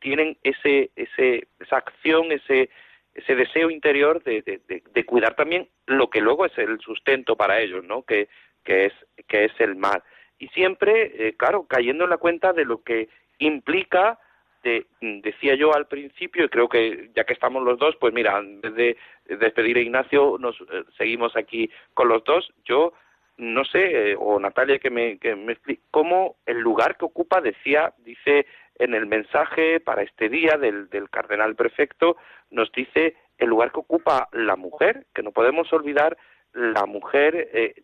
[0.01, 2.71] tienen ese, ese, esa acción, ese,
[3.15, 7.85] ese deseo interior de, de, cuidar también lo que luego es el sustento para ellos,
[7.85, 8.03] ¿no?
[8.03, 8.29] Que,
[8.65, 8.93] que, es,
[9.27, 10.05] que es el mar.
[10.39, 13.09] Y siempre, eh, claro, cayendo en la cuenta de lo que
[13.39, 14.21] implica,
[14.68, 14.87] de,
[15.22, 18.74] decía yo al principio, y creo que ya que estamos los dos, pues mira, antes
[18.74, 22.52] de despedir a Ignacio, nos eh, seguimos aquí con los dos.
[22.64, 22.92] Yo
[23.37, 27.40] no sé, eh, o Natalia que me, que me explique, cómo el lugar que ocupa,
[27.40, 28.46] decía, dice
[28.78, 32.16] en el mensaje para este día del, del cardenal prefecto,
[32.50, 36.16] nos dice el lugar que ocupa la mujer, que no podemos olvidar,
[36.52, 37.74] la mujer eh,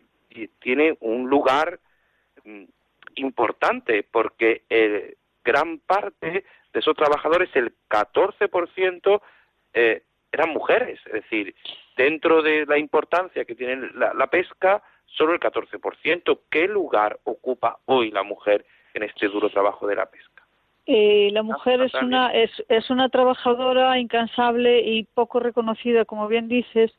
[0.59, 1.79] tiene un lugar
[2.43, 2.63] mm,
[3.15, 4.63] importante porque
[5.45, 6.43] gran parte
[6.75, 9.21] de esos trabajadores el 14%
[9.73, 11.55] eh, eran mujeres, es decir,
[11.95, 16.39] dentro de la importancia que tiene la, pesca, solo el 14%.
[16.51, 20.43] ¿Qué lugar ocupa hoy la mujer en este duro trabajo de la pesca?
[20.85, 26.47] Eh, la mujer es una es, es una trabajadora incansable y poco reconocida, como bien
[26.47, 26.91] dices,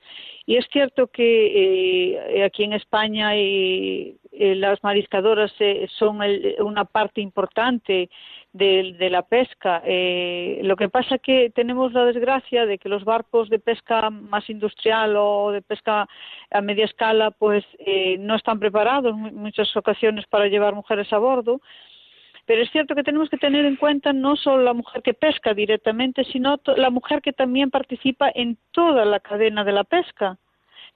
[0.47, 5.53] y es cierto que eh, aquí en España eh, las mariscadoras
[5.99, 6.21] son
[6.59, 8.09] una parte importante
[8.57, 9.83] de, la pesca.
[9.85, 15.17] lo que pasa que tenemos la desgracia de que los barcos de pesca más industrial
[15.17, 16.09] o de pesca
[16.51, 17.65] a media escala, pues
[18.19, 21.61] no están preparados en muchas ocasiones para llevar mujeres a bordo
[22.47, 25.53] pero es cierto que tenemos que tener en cuenta no solo la mujer que pesca
[25.53, 30.39] directamente, sino la mujer que también participa en toda la cadena de la pesca,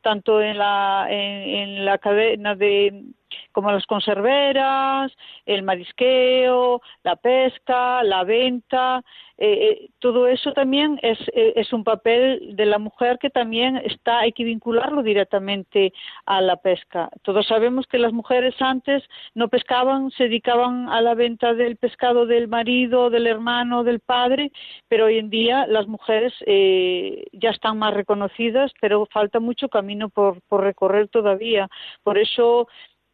[0.00, 3.04] tanto en la, en la cadena de
[3.52, 5.12] como las conserveras,
[5.46, 9.02] el marisqueo, la pesca, la venta,
[9.42, 13.78] eh, eh, todo eso también es, eh, es, un papel de la mujer que también
[13.78, 15.94] está, hay que vincularlo directamente
[16.26, 17.08] a la pesca.
[17.22, 19.02] Todos sabemos que las mujeres antes
[19.34, 24.52] no pescaban, se dedicaban a la venta del pescado del marido, del hermano, del padre,
[24.88, 26.34] pero hoy en día las mujeres
[27.32, 31.68] ya están más reconocidas, pero falta mucho camino por recorrer todavía.
[32.02, 32.68] Por eso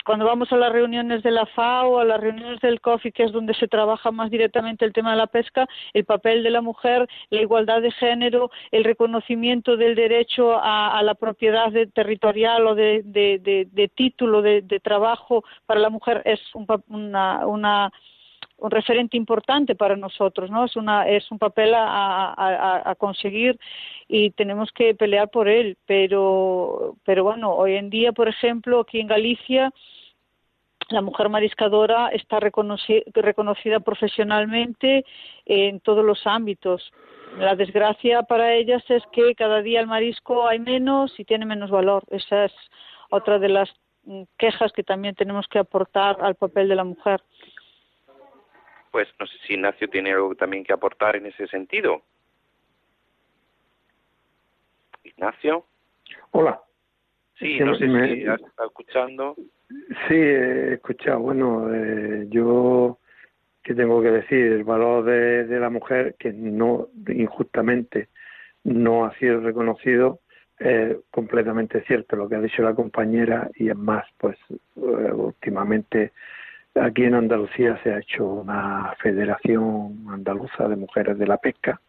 [0.07, 3.33] cuando vamos a las reuniones de la FAO, a las reuniones del COFI, que es
[3.33, 7.09] donde se trabaja más directamente el tema de la pesca, el papel de la mujer,
[7.31, 14.42] la igualdad de género, el reconocimiento del derecho a, la propiedad territorial o de, título
[14.42, 16.66] de, trabajo para la mujer es un,
[18.59, 20.64] un referente importante para nosotros, ¿no?
[20.66, 23.59] Es, una, es un papel a, a, conseguir
[24.09, 25.77] y tenemos que pelear por él.
[25.85, 29.73] Pero, pero bueno, hoy en día, por ejemplo, aquí en Galicia,
[30.88, 35.05] la mujer mariscadora está reconocida profesionalmente
[35.44, 36.92] en todos los ámbitos.
[37.38, 41.70] La desgracia para ellas es que cada día el marisco hay menos y tiene menos
[41.70, 42.05] valor.
[42.11, 42.53] Esa es
[43.11, 43.68] otra de las
[44.05, 47.20] mm, quejas que también tenemos que aportar al papel de la mujer.
[48.92, 52.03] Pues no sé si Ignacio tiene algo también que aportar en ese sentido.
[55.03, 55.66] Ignacio.
[56.31, 56.61] Hola.
[57.38, 59.37] Sí, no sé si has estado escuchando.
[59.68, 61.20] Sí, he escuchado.
[61.20, 62.98] Bueno, eh, yo
[63.66, 68.09] que tengo que decir el valor de, la mujer que no injustamente
[68.62, 70.20] no ha sido reconocido
[70.57, 76.12] es completamente cierto lo que ha dicho la compañera y es más pues eh, últimamente
[76.76, 81.81] aquí en Andalucía se ha hecho una federación andaluza de mujeres de la pesca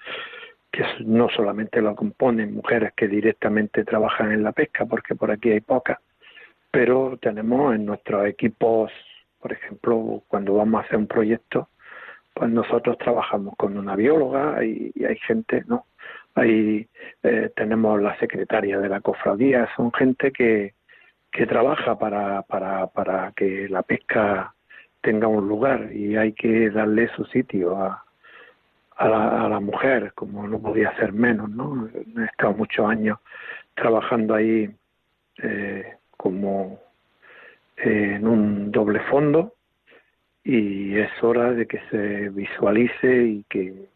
[0.71, 5.51] que no solamente lo componen mujeres que directamente trabajan en la pesca porque por aquí
[5.51, 5.99] hay pocas
[6.77, 8.91] pero tenemos en nuestros equipos,
[9.39, 11.69] por ejemplo, cuando vamos a hacer un proyecto,
[12.35, 15.87] pues nosotros trabajamos con una bióloga y, hay gente, ¿no?
[16.35, 16.87] Ahí
[17.23, 20.75] eh, tenemos la secretaria de la cofradía, son gente que,
[21.31, 24.53] que trabaja para, para, para que la pesca
[25.01, 28.03] tenga un lugar y hay que darle su sitio a,
[28.97, 31.89] a, la, mujer, como no podía ser menos, ¿no?
[32.21, 33.17] He estado muchos años
[33.73, 34.69] trabajando ahí
[35.41, 36.79] eh, como
[37.77, 39.53] eh, en un doble fondo
[40.43, 43.89] y es hora de que se visualice y que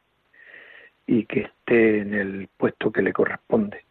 [1.07, 3.83] y que esté en el puesto que le corresponde.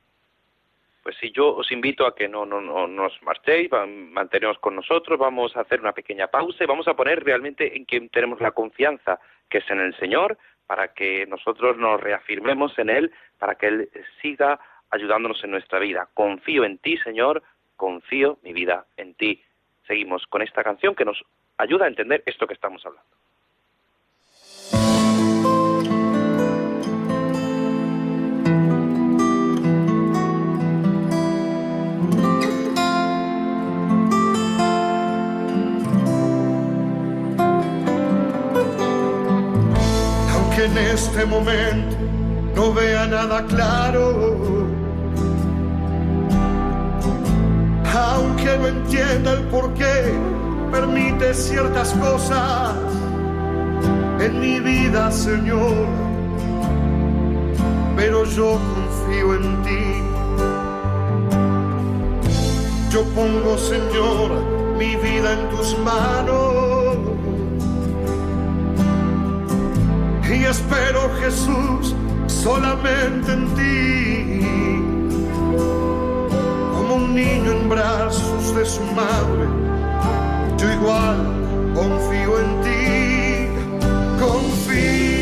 [1.03, 5.19] Pues sí, yo os invito a que no, no, no nos marchéis, mantenemos con nosotros,
[5.19, 8.53] vamos a hacer una pequeña pausa y vamos a poner realmente en quien tenemos la
[8.53, 9.19] confianza,
[9.49, 13.91] que es en el Señor, para que nosotros nos reafirmemos en Él, para que Él
[14.23, 14.61] siga
[14.91, 16.09] ayudándonos en nuestra vida.
[16.15, 17.43] Confío en ti, Señor,
[17.81, 19.43] confío mi vida en ti.
[19.87, 21.19] Seguimos con esta canción que nos
[21.57, 23.09] ayuda a entender esto que estamos hablando.
[40.35, 41.97] Aunque en este momento
[42.55, 44.60] no vea nada claro
[48.11, 50.13] aunque no entienda el por qué
[50.71, 52.75] permite ciertas cosas
[54.21, 55.87] en mi vida, Señor.
[57.97, 59.85] Pero yo confío en ti.
[62.91, 64.29] Yo pongo, Señor,
[64.77, 66.97] mi vida en tus manos.
[70.29, 71.95] Y espero, Jesús,
[72.27, 74.51] solamente en ti
[77.15, 79.47] niño en brazos de su madre.
[80.59, 81.17] Yo igual
[81.75, 85.20] confío en ti, confío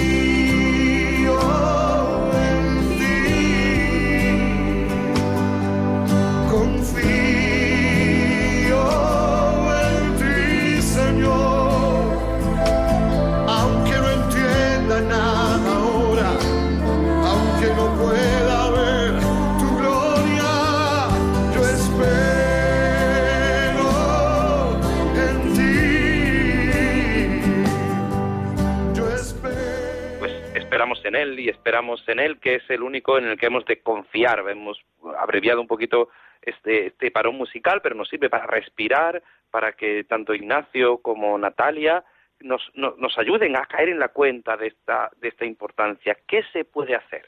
[31.05, 33.80] en Él y esperamos en Él, que es el único en el que hemos de
[33.80, 34.45] confiar.
[34.49, 34.80] Hemos
[35.18, 36.09] abreviado un poquito
[36.43, 42.05] este, este parón musical, pero nos sirve para respirar, para que tanto Ignacio como Natalia
[42.41, 46.16] nos, nos ayuden a caer en la cuenta de esta, de esta importancia.
[46.26, 47.26] ¿Qué se puede hacer?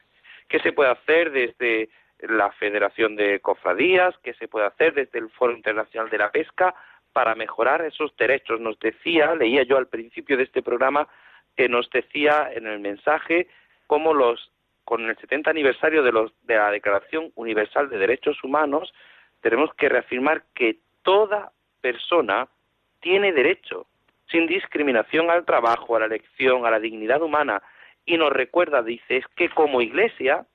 [0.48, 1.88] ¿Qué se puede hacer desde
[2.20, 4.14] la Federación de Cofradías?
[4.22, 6.74] ¿Qué se puede hacer desde el Foro Internacional de la Pesca
[7.12, 8.60] para mejorar esos derechos?
[8.60, 11.08] Nos decía, leía yo al principio de este programa,
[11.60, 13.46] que nos decía en el mensaje
[13.86, 14.50] cómo los
[14.86, 18.94] con el 70 aniversario de, los, de la Declaración Universal de Derechos Humanos
[19.42, 21.52] tenemos que reafirmar que toda
[21.82, 22.48] persona
[23.00, 23.84] tiene derecho
[24.30, 27.62] sin discriminación al trabajo, a la elección, a la dignidad humana.
[28.06, 30.46] Y nos recuerda, dice, es que como iglesia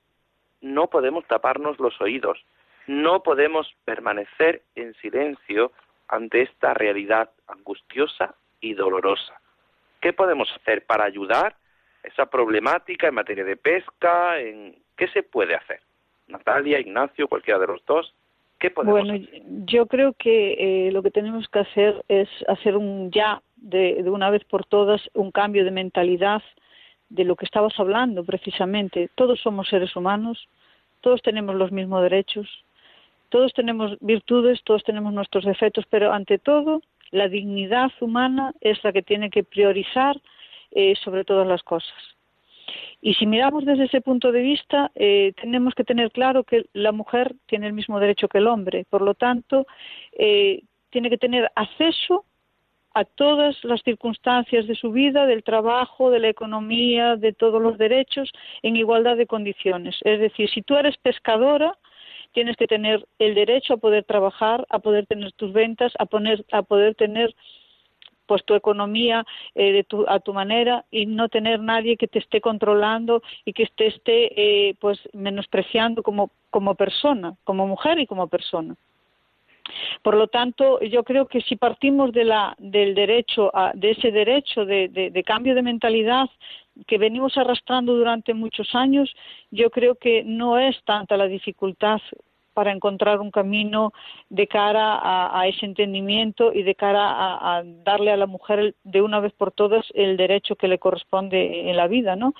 [0.60, 2.44] no podemos taparnos los oídos,
[2.88, 5.70] no podemos permanecer en silencio
[6.08, 9.40] ante esta realidad angustiosa y dolorosa.
[10.00, 11.56] ¿Qué podemos hacer para ayudar
[12.02, 14.38] esa problemática en materia de pesca?
[14.38, 14.76] En...
[14.96, 15.80] ¿Qué se puede hacer?
[16.28, 18.14] Natalia, Ignacio, cualquiera de los dos.
[18.58, 19.26] ¿Qué podemos bueno,
[19.66, 24.30] yo creo que eh, lo que tenemos que hacer es hacer un ya de, una
[24.30, 26.42] vez por todas un cambio de mentalidad
[27.08, 29.10] de lo que estabas hablando precisamente.
[29.14, 30.48] Todos somos seres humanos,
[31.00, 32.64] todos tenemos los mismos derechos,
[33.28, 38.92] todos tenemos virtudes, todos tenemos nuestros defectos, pero ante todo la dignidad humana es la
[38.92, 40.20] que tiene que priorizar
[40.70, 41.94] eh, sobre todas las cosas.
[43.00, 46.92] Y si miramos desde ese punto de vista, eh, tenemos que tener claro que la
[46.92, 48.84] mujer tiene el mismo derecho que el hombre.
[48.88, 49.66] Por lo tanto,
[50.12, 52.24] eh, tiene que tener acceso
[52.94, 57.76] a todas las circunstancias de su vida, del trabajo, de la economía, de todos los
[57.76, 58.32] derechos,
[58.62, 59.96] en igualdad de condiciones.
[60.02, 61.76] Es decir, si tú eres pescadora,
[62.36, 66.06] tienes que tener el derecho a poder trabajar, a poder tener tus ventas, a,
[66.52, 67.34] a poder tener
[68.26, 69.24] pues tu economía
[69.54, 73.86] eh, a tu manera y no tener nadie que te esté controlando y que te
[73.86, 78.76] esté eh, pues menospreciando como, como persona, como mujer y como persona.
[80.02, 84.64] Por lo tanto, yo creo que si partimos de la, del derecho, de ese derecho
[84.64, 86.28] de, cambio de mentalidad
[86.86, 89.14] que venimos arrastrando durante muchos años,
[89.50, 92.00] yo creo que no es tanta la dificultad
[92.56, 93.92] para encontrar un camino
[94.30, 94.98] de cara
[95.38, 99.52] a, ese entendimiento y de cara a, darle a la mujer de una vez por
[99.52, 102.32] todas el derecho que le corresponde en la vida, ¿no?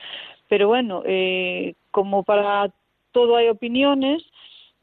[0.48, 2.70] Pero bueno, eh, como para
[3.12, 4.22] todo hay opiniones,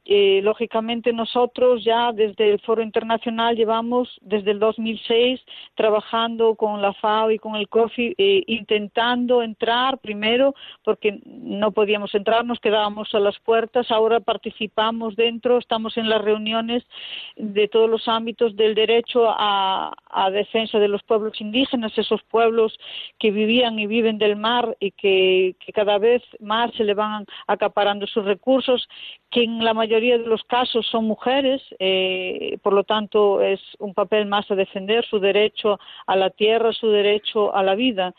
[0.05, 5.39] eh, lógicamente nosotros ya desde el Foro Internacional llevamos desde el 2006
[5.75, 12.13] trabajando con la FAO y con el COFI eh, intentando entrar primero porque no podíamos
[12.15, 16.83] entrar, nos quedábamos a las puertas, ahora participamos dentro, estamos en las reuniones
[17.37, 19.93] de todos los ámbitos del derecho a,
[20.33, 22.77] defensa de los pueblos indígenas, esos pueblos
[23.19, 27.25] que vivían y viven del mar y que, que cada vez más se le van
[27.47, 28.87] acaparando sus recursos,
[29.29, 33.93] que en la mayoría de los casos son mujeres, eh, por lo tanto es un
[33.93, 38.13] papel más a defender su derecho a la tierra, su derecho a la vida.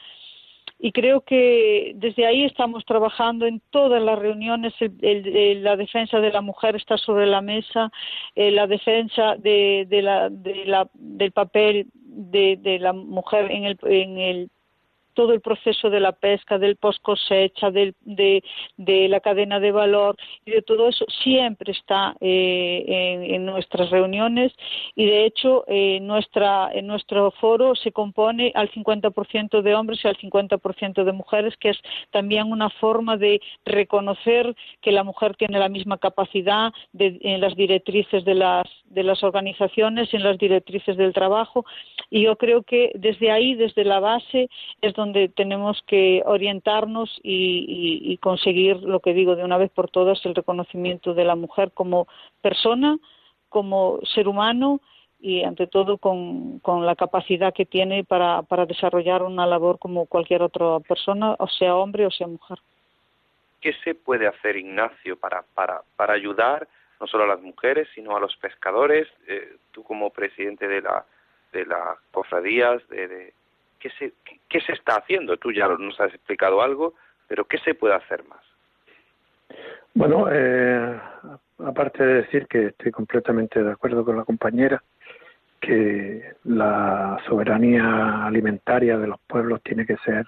[0.79, 4.75] Y creo que desde ahí estamos trabajando en todas las reuniones.
[5.01, 7.91] la defensa de la mujer está sobre la mesa,
[8.35, 10.29] eh, la defensa de, la,
[10.93, 14.51] del papel de, la mujer en el, en el
[15.15, 17.95] todo el proceso de la pesca, del post cosecha, de,
[18.77, 22.85] la cadena de valor y de todo eso siempre está eh,
[23.31, 24.53] en, nuestras reuniones.
[24.95, 30.09] Y de hecho eh, nuestra, en nuestro foro se compone al 50% de hombres y
[30.09, 31.79] al 50% de mujeres, que es
[32.11, 38.25] también una forma de reconocer que la mujer tiene la misma capacidad en las directrices
[38.25, 41.65] de las, de las organizaciones, en las directrices del trabajo.
[42.11, 44.49] Y yo creo que desde ahí, desde la base,
[44.81, 49.91] es donde donde tenemos que orientarnos y, conseguir lo que digo de una vez por
[49.91, 52.09] todas el reconocimiento de la mujer como
[52.41, 52.97] persona,
[53.51, 54.81] como ser humano
[55.21, 60.81] y ante todo con, la capacidad que tiene para, desarrollar una labor como cualquier otra
[60.81, 62.59] persona, o sea hombre o sea mujer.
[63.61, 66.67] ¿Qué se puede hacer, Ignacio, para, para, para ayudar
[66.99, 69.07] no solo a las mujeres, sino a los pescadores?
[69.27, 71.05] Eh, tú como presidente de la
[71.53, 73.33] de las cofradías, de,
[73.85, 74.15] ¿qué se,
[74.49, 75.37] qué se está haciendo?
[75.37, 76.95] Tú ya nos has explicado algo,
[77.29, 78.41] pero ¿qué se puede hacer más?
[79.93, 80.99] Bueno, eh,
[81.59, 84.83] aparte de decir que estoy completamente de acuerdo con la compañera,
[85.61, 90.27] que la soberanía alimentaria de los pueblos tiene que ser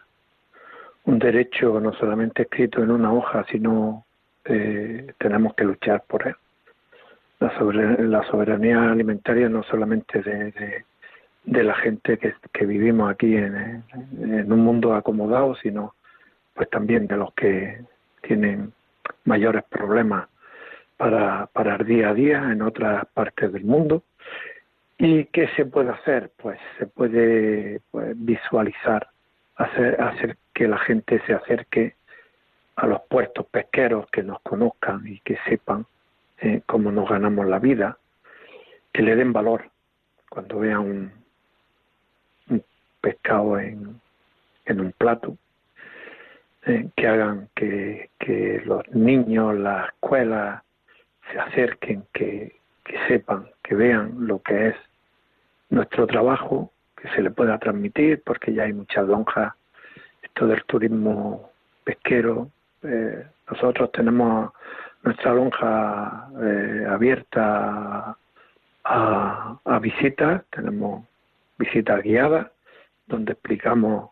[1.05, 4.05] un derecho no solamente escrito en una hoja, sino
[4.45, 6.35] eh, tenemos que luchar por él.
[7.39, 10.85] La, soberanía alimentaria no solamente de
[11.47, 13.83] la gente que, que vivimos aquí en,
[14.21, 15.95] en, un mundo acomodado, sino
[16.55, 17.81] pues también de los que
[18.23, 18.73] tienen
[19.25, 20.29] mayores problemas
[20.97, 24.03] para, para el día a día en otras partes del mundo.
[24.99, 26.31] ¿Y qué se puede hacer?
[26.37, 29.09] Pues se puede pues, visualizar,
[29.57, 31.95] hacer, hacer que la gente se acerque
[32.77, 35.87] a los puertos pesqueros, que nos conozcan y que sepan
[36.39, 37.99] eh, cómo nos ganamos la vida,
[38.93, 39.71] que le den valor
[40.29, 41.26] cuando vean un
[43.01, 44.01] pescado en,
[44.67, 45.37] en un plato,
[46.67, 50.63] eh, que hagan que, que los niños, las escuelas
[51.31, 54.77] se acerquen, que, que sepan, que vean lo que es
[55.71, 59.53] nuestro trabajo, que se le pueda transmitir, porque ya hay muchas lonjas,
[60.23, 61.51] esto del turismo
[61.85, 62.51] pesquero.
[62.83, 64.53] Eh, nosotros tenemos
[65.03, 68.17] nuestra lonja eh, abierta
[68.85, 71.05] a, a visitas, tenemos
[71.59, 72.49] visitas guiadas,
[73.07, 74.11] donde explicamos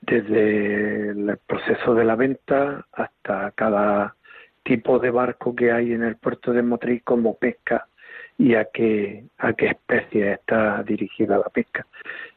[0.00, 4.16] desde el proceso de la venta hasta cada
[4.64, 7.86] tipo de barco que hay en el puerto de Motriz, cómo pesca
[8.38, 11.86] y a qué, a qué especie está dirigida la pesca.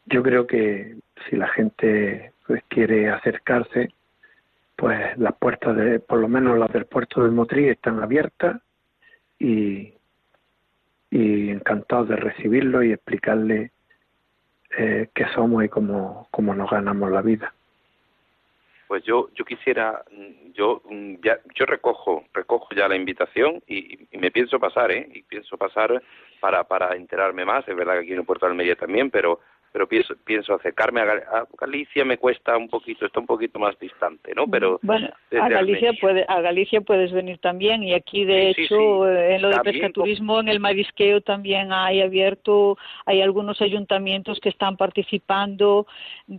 [0.05, 3.89] Yo creo que si la gente pues, quiere acercarse,
[4.75, 8.61] pues las puertas, de, por lo menos las del puerto de Motriz, están abiertas
[9.39, 9.93] y,
[11.09, 13.71] y encantados de recibirlo y explicarle
[14.77, 17.53] eh, qué somos y cómo, cómo nos ganamos la vida.
[18.87, 20.03] Pues yo yo quisiera
[20.53, 20.83] yo
[21.23, 25.57] ya yo recojo recojo ya la invitación y, y, me pienso pasar eh y pienso
[25.57, 26.03] pasar
[26.39, 27.67] para para enterarme más.
[27.67, 29.39] Es verdad que aquí en el puerto de Almería también pero
[29.75, 34.33] pero pienso, pienso acercarme a, Galicia me cuesta un poquito, está un poquito más distante,
[34.33, 34.47] ¿no?
[34.47, 39.41] Pero bueno, a Galicia puede, a Galicia puedes venir también y aquí de hecho en
[39.41, 45.87] lo de pescaturismo, en el marisqueo también hay abierto, hay algunos ayuntamientos que están participando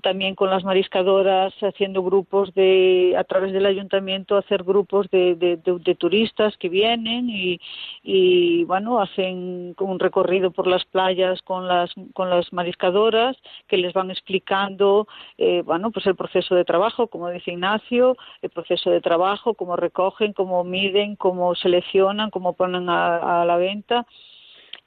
[0.00, 5.58] también con las mariscadoras haciendo grupos de a través del ayuntamiento hacer grupos de, de,
[5.58, 7.60] de turistas que vienen y,
[8.02, 13.25] y bueno hacen un recorrido por las playas con las con las mariscadoras
[13.66, 15.06] que les van explicando
[15.38, 19.76] eh, bueno, pues el proceso de trabajo, como dice Ignacio, el proceso de trabajo, cómo
[19.76, 24.06] recogen, cómo miden, cómo seleccionan, cómo ponen a, la venta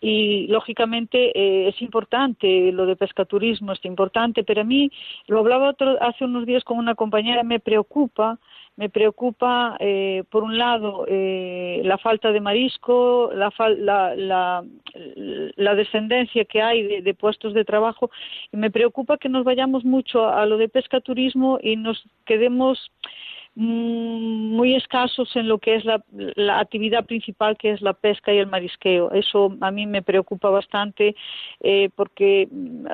[0.01, 4.91] y lógicamente eh, es importante lo de pescaturismo es importante pero a mí
[5.27, 8.39] lo hablaba hace unos días con una compañera me preocupa
[8.79, 14.63] me preocupa, eh, por un lado, eh, la falta de marisco, la, la,
[15.57, 18.09] la, descendencia que hay de, puestos de trabajo,
[18.53, 22.89] y me preocupa que nos vayamos mucho a lo de pesca turismo y nos quedemos
[23.59, 26.01] muy escasos en lo que es la,
[26.61, 29.11] actividad principal que es la pesca y el marisqueo.
[29.11, 31.13] Eso a mí me preocupa bastante
[31.59, 32.47] eh, porque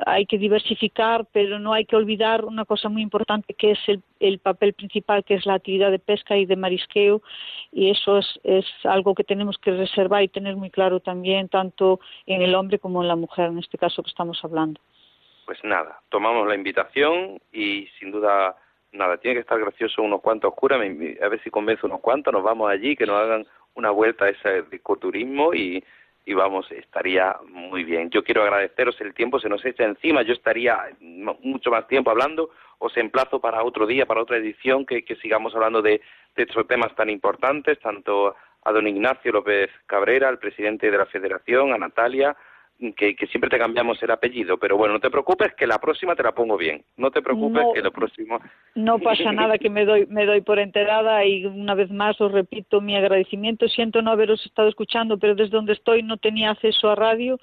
[0.06, 4.02] hay que diversificar, pero no hay que olvidar una cosa muy importante que es el,
[4.18, 7.22] el, papel principal que es la actividad de pesca y de marisqueo
[7.70, 12.00] y eso es, es algo que tenemos que reservar y tener muy claro también tanto
[12.26, 14.80] en el hombre como en la mujer, en este caso que estamos hablando.
[15.44, 18.56] Pues nada, tomamos la invitación y sin duda
[18.96, 22.42] nada, tiene que estar gracioso unos cuantos curas, a ver si convence unos cuantos, nos
[22.42, 25.84] vamos allí, que nos hagan una vuelta a ese ecoturismo y,
[26.24, 28.10] y vamos, estaría muy bien.
[28.10, 32.50] Yo quiero agradeceros el tiempo, se nos echa encima, yo estaría mucho más tiempo hablando,
[32.78, 36.00] os emplazo para otro día, para otra edición, que, que sigamos hablando de,
[36.34, 38.34] de estos temas tan importantes, tanto
[38.64, 42.36] a don Ignacio López Cabrera, el presidente de la Federación, a Natalia,
[42.96, 46.22] que, siempre te cambiamos el apellido, pero bueno, no te preocupes que la próxima te
[46.22, 46.84] la pongo bien.
[46.96, 48.38] No te preocupes que lo próximo.
[48.74, 52.30] No pasa nada que me doy me doy por enterada y una vez más os
[52.30, 53.68] repito mi agradecimiento.
[53.68, 57.38] Siento no haberos estado escuchando, pero desde donde estoy no tenía acceso a radio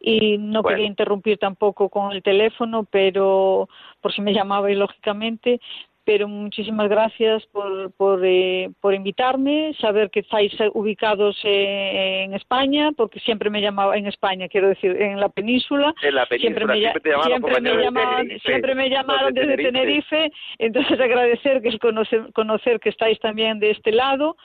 [0.00, 3.68] y no quería interrumpir tampoco con el teléfono, pero
[4.00, 5.60] por si me llamabais lógicamente,
[6.04, 12.90] pero muchísimas gracias por, por, eh, por invitarme, saber que estáis ubicados eh, en España,
[12.96, 15.94] porque siempre me llamaba en España, quiero decir, en la península.
[16.02, 20.32] En la península, siempre me, siempre me llamaban, siempre me llamaron desde Tenerife.
[20.58, 24.36] entonces agradecer que conocer, conocer que estáis también de este lado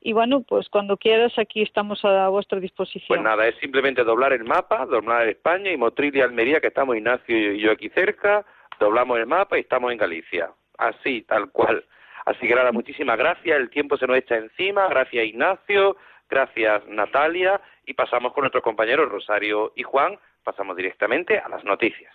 [0.00, 3.06] y bueno, pues cuando quieras aquí estamos a vuestra disposición.
[3.08, 6.96] Pues nada, es simplemente doblar el mapa, doblar España y Motril y Almería, que estamos
[6.96, 8.44] Ignacio y yo aquí cerca,
[8.78, 11.84] doblamos el mapa y estamos en Galicia así, tal cual.
[12.24, 15.96] Así que nada, muchísimas gracias, el tiempo se nos echa encima, gracias Ignacio,
[16.28, 22.14] gracias Natalia, y pasamos con nuestros compañeros Rosario y Juan, pasamos directamente a las noticias.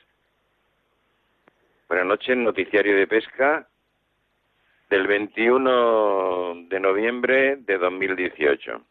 [1.88, 3.68] Buenas noches, noticiario de pesca
[4.90, 8.82] del 21 de noviembre de 2018.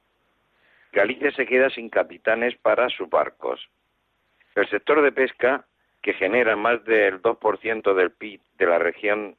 [0.92, 3.66] Galicia se queda sin capitanes para sus barcos.
[4.54, 5.64] El sector de pesca,
[6.02, 9.36] que genera más del 2% del PIB de la región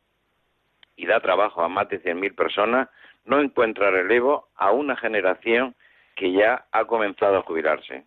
[0.95, 2.89] y da trabajo a más de 100.000 personas,
[3.25, 5.75] no encuentra relevo a una generación
[6.15, 8.05] que ya ha comenzado a jubilarse.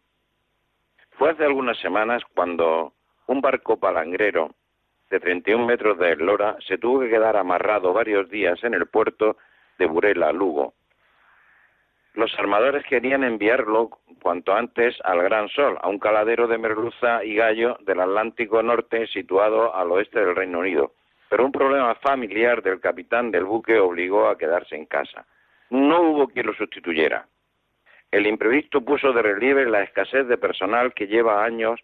[1.13, 2.93] Fue hace algunas semanas cuando
[3.27, 4.51] un barco palangrero
[5.11, 9.37] de 31 metros de eslora se tuvo que quedar amarrado varios días en el puerto
[9.79, 10.75] de Burela, Lugo.
[12.15, 13.91] Los armadores querían enviarlo
[14.23, 19.07] cuanto antes al Gran Sol, a un caladero de merluza y gallo del Atlántico Norte
[19.09, 20.93] situado al oeste del Reino Unido.
[21.29, 25.27] Pero un problema familiar del capitán del buque obligó a quedarse en casa.
[25.71, 27.27] No hubo quien lo sustituyera.
[28.11, 31.81] El imprevisto puso de relieve la escasez de personal que lleva años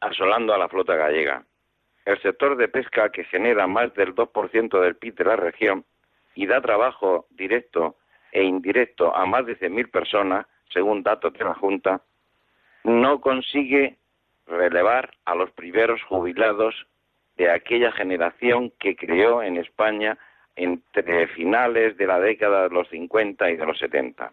[0.00, 1.44] asolando a la flota gallega.
[2.04, 5.84] El sector de pesca, que genera más del 2% del PIB de la región
[6.34, 7.96] y da trabajo directo
[8.32, 12.02] e indirecto a más de 100.000 personas, según datos de la Junta,
[12.84, 13.96] no consigue
[14.46, 16.86] relevar a los primeros jubilados
[17.38, 20.18] de aquella generación que creó en España
[20.56, 24.32] entre finales de la década de los 50 y de los 70.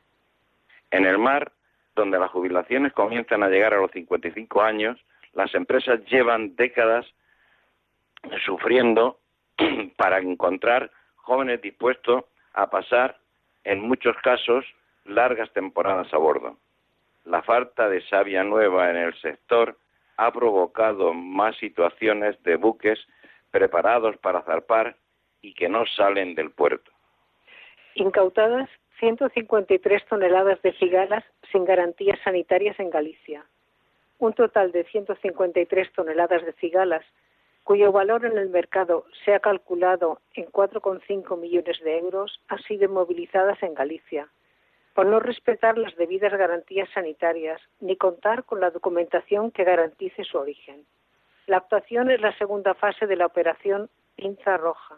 [0.90, 1.52] En el mar,
[1.96, 5.00] donde las jubilaciones comienzan a llegar a los 55 años,
[5.34, 7.06] las empresas llevan décadas
[8.44, 9.20] sufriendo
[9.98, 13.18] para encontrar jóvenes dispuestos a pasar,
[13.64, 14.66] en muchos casos,
[15.06, 16.58] largas temporadas a bordo.
[17.26, 19.78] La falta de savia nueva en el sector
[20.18, 23.00] ha provocado más situaciones de buques
[23.52, 24.96] preparados para zarpar
[25.42, 26.92] y que no salen del puerto.
[27.96, 33.46] Incautadas 153 toneladas de cigalas sin garantías sanitarias en Galicia.
[34.20, 37.06] Un total de 153 toneladas de cigalas,
[37.64, 42.86] cuyo valor en el mercado se ha calculado en 4,5 millones de euros, han sido
[42.86, 44.30] inmovilizadas en Galicia
[44.96, 50.40] por no respetar las debidas garantías sanitarias ni contar con la documentación que garantice su
[50.40, 50.84] origen.
[51.46, 54.98] La actuación es la segunda fase de la operación Pinza Roja,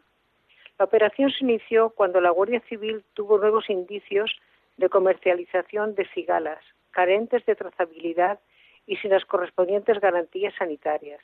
[0.77, 4.31] la operación se inició cuando la Guardia Civil tuvo nuevos indicios
[4.77, 8.39] de comercialización de cigalas, carentes de trazabilidad
[8.85, 11.21] y sin las correspondientes garantías sanitarias.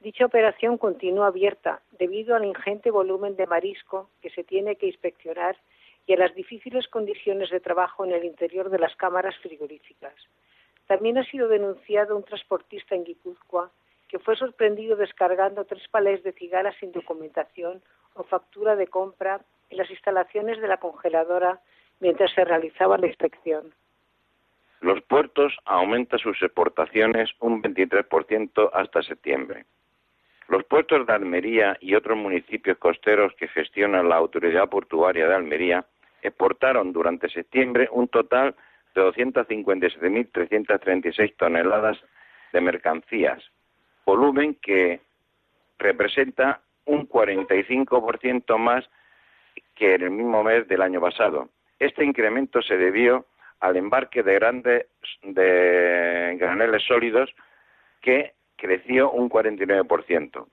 [0.00, 5.56] Dicha operación continúa abierta debido al ingente volumen de marisco que se tiene que inspeccionar
[6.06, 10.14] y a las difíciles condiciones de trabajo en el interior de las cámaras frigoríficas.
[10.86, 13.70] También ha sido denunciado un transportista en Guipúzcoa
[14.08, 17.82] que fue sorprendido descargando tres palés de cigalas sin documentación
[18.14, 19.40] o factura de compra
[19.70, 21.60] en las instalaciones de la congeladora
[21.98, 23.72] mientras se realizaba la inspección.
[24.80, 29.64] Los puertos aumentan sus exportaciones un 23% hasta septiembre.
[30.48, 35.86] Los puertos de Almería y otros municipios costeros que gestiona la Autoridad Portuaria de Almería
[36.22, 38.54] exportaron durante septiembre un total
[38.94, 41.98] de 257.336 toneladas
[42.52, 43.42] de mercancías,
[44.04, 45.00] volumen que
[45.78, 48.88] representa un 45% más
[49.74, 51.48] que en el mismo mes del año pasado.
[51.78, 53.26] Este incremento se debió
[53.60, 54.86] al embarque de grandes
[55.22, 57.30] de graneles sólidos
[58.00, 60.46] que creció un 49%.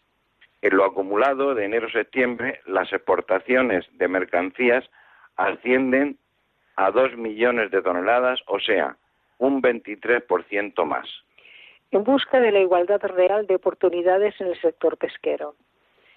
[0.61, 4.89] En lo acumulado de enero a septiembre, las exportaciones de mercancías
[5.40, 6.18] ascienden
[6.76, 8.98] a 2 millones de toneladas, o sea,
[9.38, 11.08] un 23% más.
[11.92, 15.56] En busca de la igualdad real de oportunidades en el sector pesquero.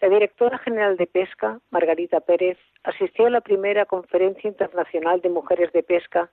[0.01, 5.73] La directora general de Pesca, Margarita Pérez, asistió a la primera Conferencia Internacional de Mujeres
[5.73, 6.31] de Pesca,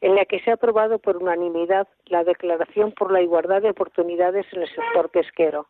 [0.00, 4.46] en la que se ha aprobado por unanimidad la Declaración por la Igualdad de Oportunidades
[4.52, 5.66] en el sector pesquero.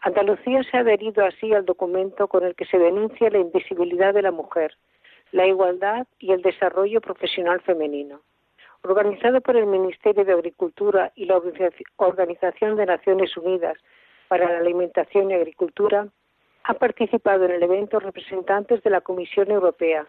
[0.00, 4.22] Andalucía se ha adherido así al documento con el que se denuncia la invisibilidad de
[4.22, 4.74] la mujer,
[5.32, 8.20] la igualdad y el desarrollo profesional femenino.
[8.82, 11.40] Organizado por el Ministerio de Agricultura y la
[11.98, 13.76] Organización de Naciones Unidas
[14.28, 16.08] para la Alimentación y Agricultura,
[16.64, 20.06] han participado en el evento representantes de la Comisión Europea,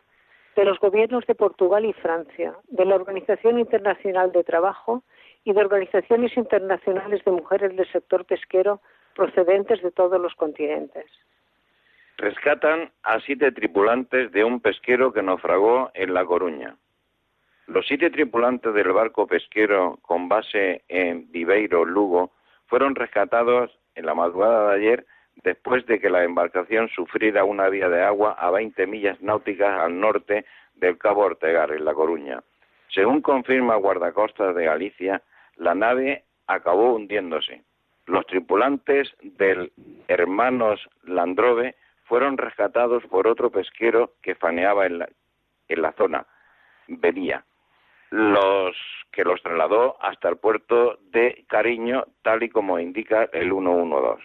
[0.56, 5.04] de los gobiernos de Portugal y Francia, de la Organización Internacional de Trabajo
[5.44, 8.82] y de organizaciones internacionales de mujeres del sector pesquero
[9.16, 11.06] procedentes de todos los continentes.
[12.22, 16.76] Rescatan a siete tripulantes de un pesquero que naufragó en La Coruña.
[17.66, 22.32] Los siete tripulantes del barco pesquero con base en Viveiro, Lugo,
[22.68, 25.06] fueron rescatados en la madrugada de ayer
[25.44, 30.00] después de que la embarcación sufriera una vía de agua a 20 millas náuticas al
[30.00, 30.46] norte
[30.76, 32.44] del Cabo Ortegar, en La Coruña.
[32.90, 35.24] Según confirma Guardacostas de Galicia,
[35.56, 37.64] la nave acabó hundiéndose.
[38.06, 39.72] Los tripulantes del
[40.08, 41.74] Hermanos Landrove
[42.12, 45.10] fueron rescatados por otro pesquero que faneaba en la,
[45.70, 46.28] en la zona,
[46.90, 47.46] Venía,
[48.10, 48.76] los
[49.14, 54.24] que los trasladó hasta el puerto de Cariño, tal y como indica el 112.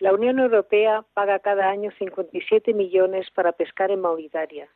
[0.00, 4.68] La Unión Europea paga cada año 57 millones para pescar en Mauritania.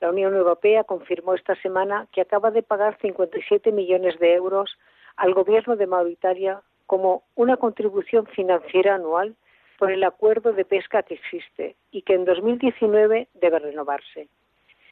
[0.00, 4.74] La Unión Europea confirmó esta semana que acaba de pagar 57 millones de euros
[5.16, 9.36] al gobierno de Mauritania como una contribución financiera anual
[9.78, 14.28] por el acuerdo de pesca que existe y que en 2019 debe renovarse.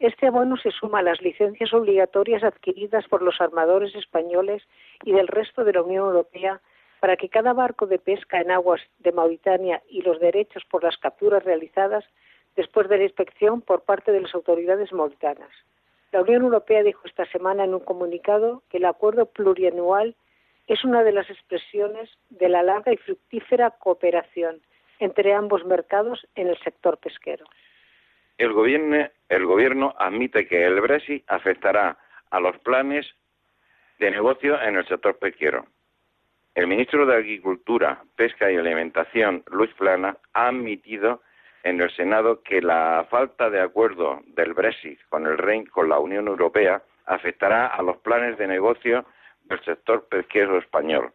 [0.01, 4.63] Este abono se suma a las licencias obligatorias adquiridas por los armadores españoles
[5.05, 6.61] y del resto de la Unión Europea
[6.99, 10.97] para que cada barco de pesca en aguas de Mauritania y los derechos por las
[10.99, 12.05] capturas realizadas
[12.57, 15.51] después de la inspección por parte de las autoridades mauritanas.
[16.11, 20.15] La Unión Europea dijo esta semana en un comunicado que el acuerdo plurianual
[20.67, 24.61] es una de las expresiones de la larga y fructífera cooperación
[24.99, 27.45] entre ambos mercados en el sector pesquero.
[28.39, 31.99] El gobierno, admite que el Brexit afectará
[32.31, 33.07] a los planes
[33.99, 35.67] de negocio en el sector pesquero.
[36.55, 41.23] El ministro de Agricultura, Pesca y Alimentación, Luis Plana, ha admitido
[41.63, 45.99] en el Senado que la falta de acuerdo del Brexit con el Reino, con la
[45.99, 49.05] Unión Europea, afectará a los planes de negocio
[49.45, 51.13] del sector pesquero español.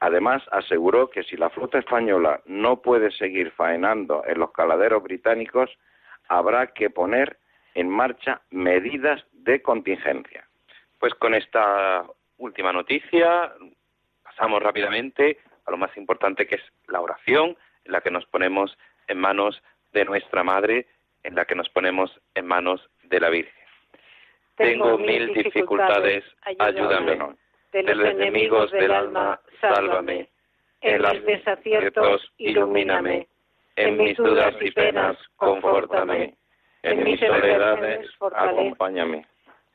[0.00, 5.70] Además, aseguró que si la flota española no puede seguir faenando en los caladeros británicos,
[6.28, 7.38] habrá que poner
[7.74, 10.46] en marcha medidas de contingencia.
[10.98, 12.04] Pues con esta
[12.38, 13.52] última noticia
[14.22, 18.76] pasamos rápidamente a lo más importante que es la oración, en la que nos ponemos
[19.08, 20.86] en manos de nuestra Madre,
[21.22, 23.64] en la que nos ponemos en manos de la Virgen.
[24.56, 26.24] Tengo, mil dificultades,
[26.58, 27.36] ayúdame.
[27.72, 30.28] De los, enemigos del alma, sálvame.
[30.80, 33.28] En los desaciertos, ilumíname.
[33.76, 36.34] En mis dudas y penas, confórtame.
[36.82, 39.26] En mis soledades, acompáñame.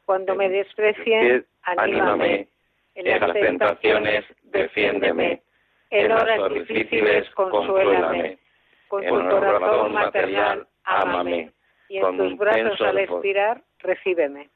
[0.06, 2.48] Cuando me desprecien, anímame.
[2.96, 5.42] En las tentaciones, defiéndeme.
[5.90, 8.38] En horas difíciles, consuélame.
[8.88, 11.52] Con tu corazón maternal, ámame.
[11.90, 14.50] Y en tus brazos al expirar, recíbeme.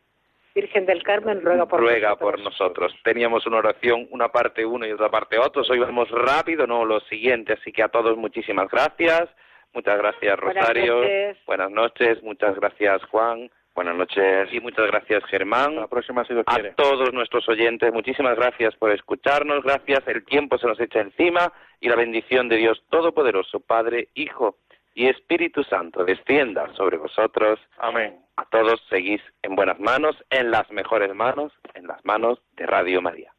[0.56, 2.32] Virgen del Carmen, ruega por ruega nosotros.
[2.32, 2.96] por nosotros.
[3.04, 5.64] Teníamos una oración, una parte uno y otra parte otro.
[5.70, 7.54] Hoy vamos rápido, no lo siguiente.
[7.54, 9.30] Así que a todos muchísimas gracias.
[9.74, 10.96] Muchas gracias, Rosario.
[10.96, 11.46] Buenas noches.
[11.46, 12.24] Buenas noches.
[12.24, 13.52] Muchas gracias, Juan.
[13.76, 14.48] Buenas noches.
[14.54, 15.76] Y muchas gracias, Germán.
[15.76, 19.62] La próxima, si Dios A todos nuestros oyentes, muchísimas gracias por escucharnos.
[19.62, 20.08] Gracias.
[20.08, 21.52] El tiempo se nos echa encima
[21.82, 24.60] y la bendición de Dios Todopoderoso, Padre, Hijo
[24.96, 27.60] y Espíritu Santo, descienda sobre vosotros.
[27.78, 28.18] Amén.
[28.38, 33.02] A todos seguís en buenas manos, en las mejores manos, en las manos de Radio
[33.02, 33.32] María.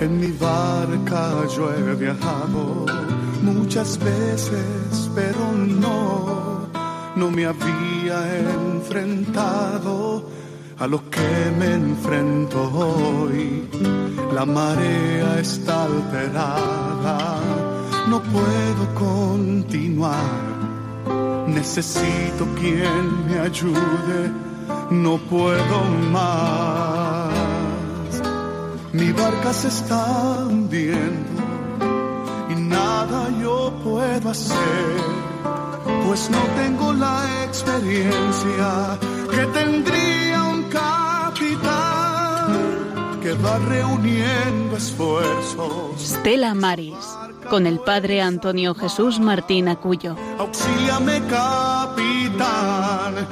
[0.00, 2.86] En mi barca yo he viajado
[3.42, 6.68] muchas veces, pero no,
[7.16, 10.24] no me había enfrentado
[10.78, 13.68] a lo que me enfrento hoy.
[14.32, 17.40] La marea está alterada,
[18.08, 20.44] no puedo continuar.
[21.46, 24.32] Necesito quien me ayude,
[24.90, 27.32] no puedo más.
[28.92, 31.42] Mi barca se está hundiendo
[32.50, 34.96] y nada yo puedo hacer,
[36.06, 38.98] pues no tengo la experiencia
[39.30, 40.53] que tendría un
[43.24, 45.98] que va reuniendo esfuerzos.
[45.98, 46.94] Stella Maris,
[47.48, 50.14] con el padre Antonio Jesús Martín Acuyo.
[50.38, 53.26] Auxíame, capitán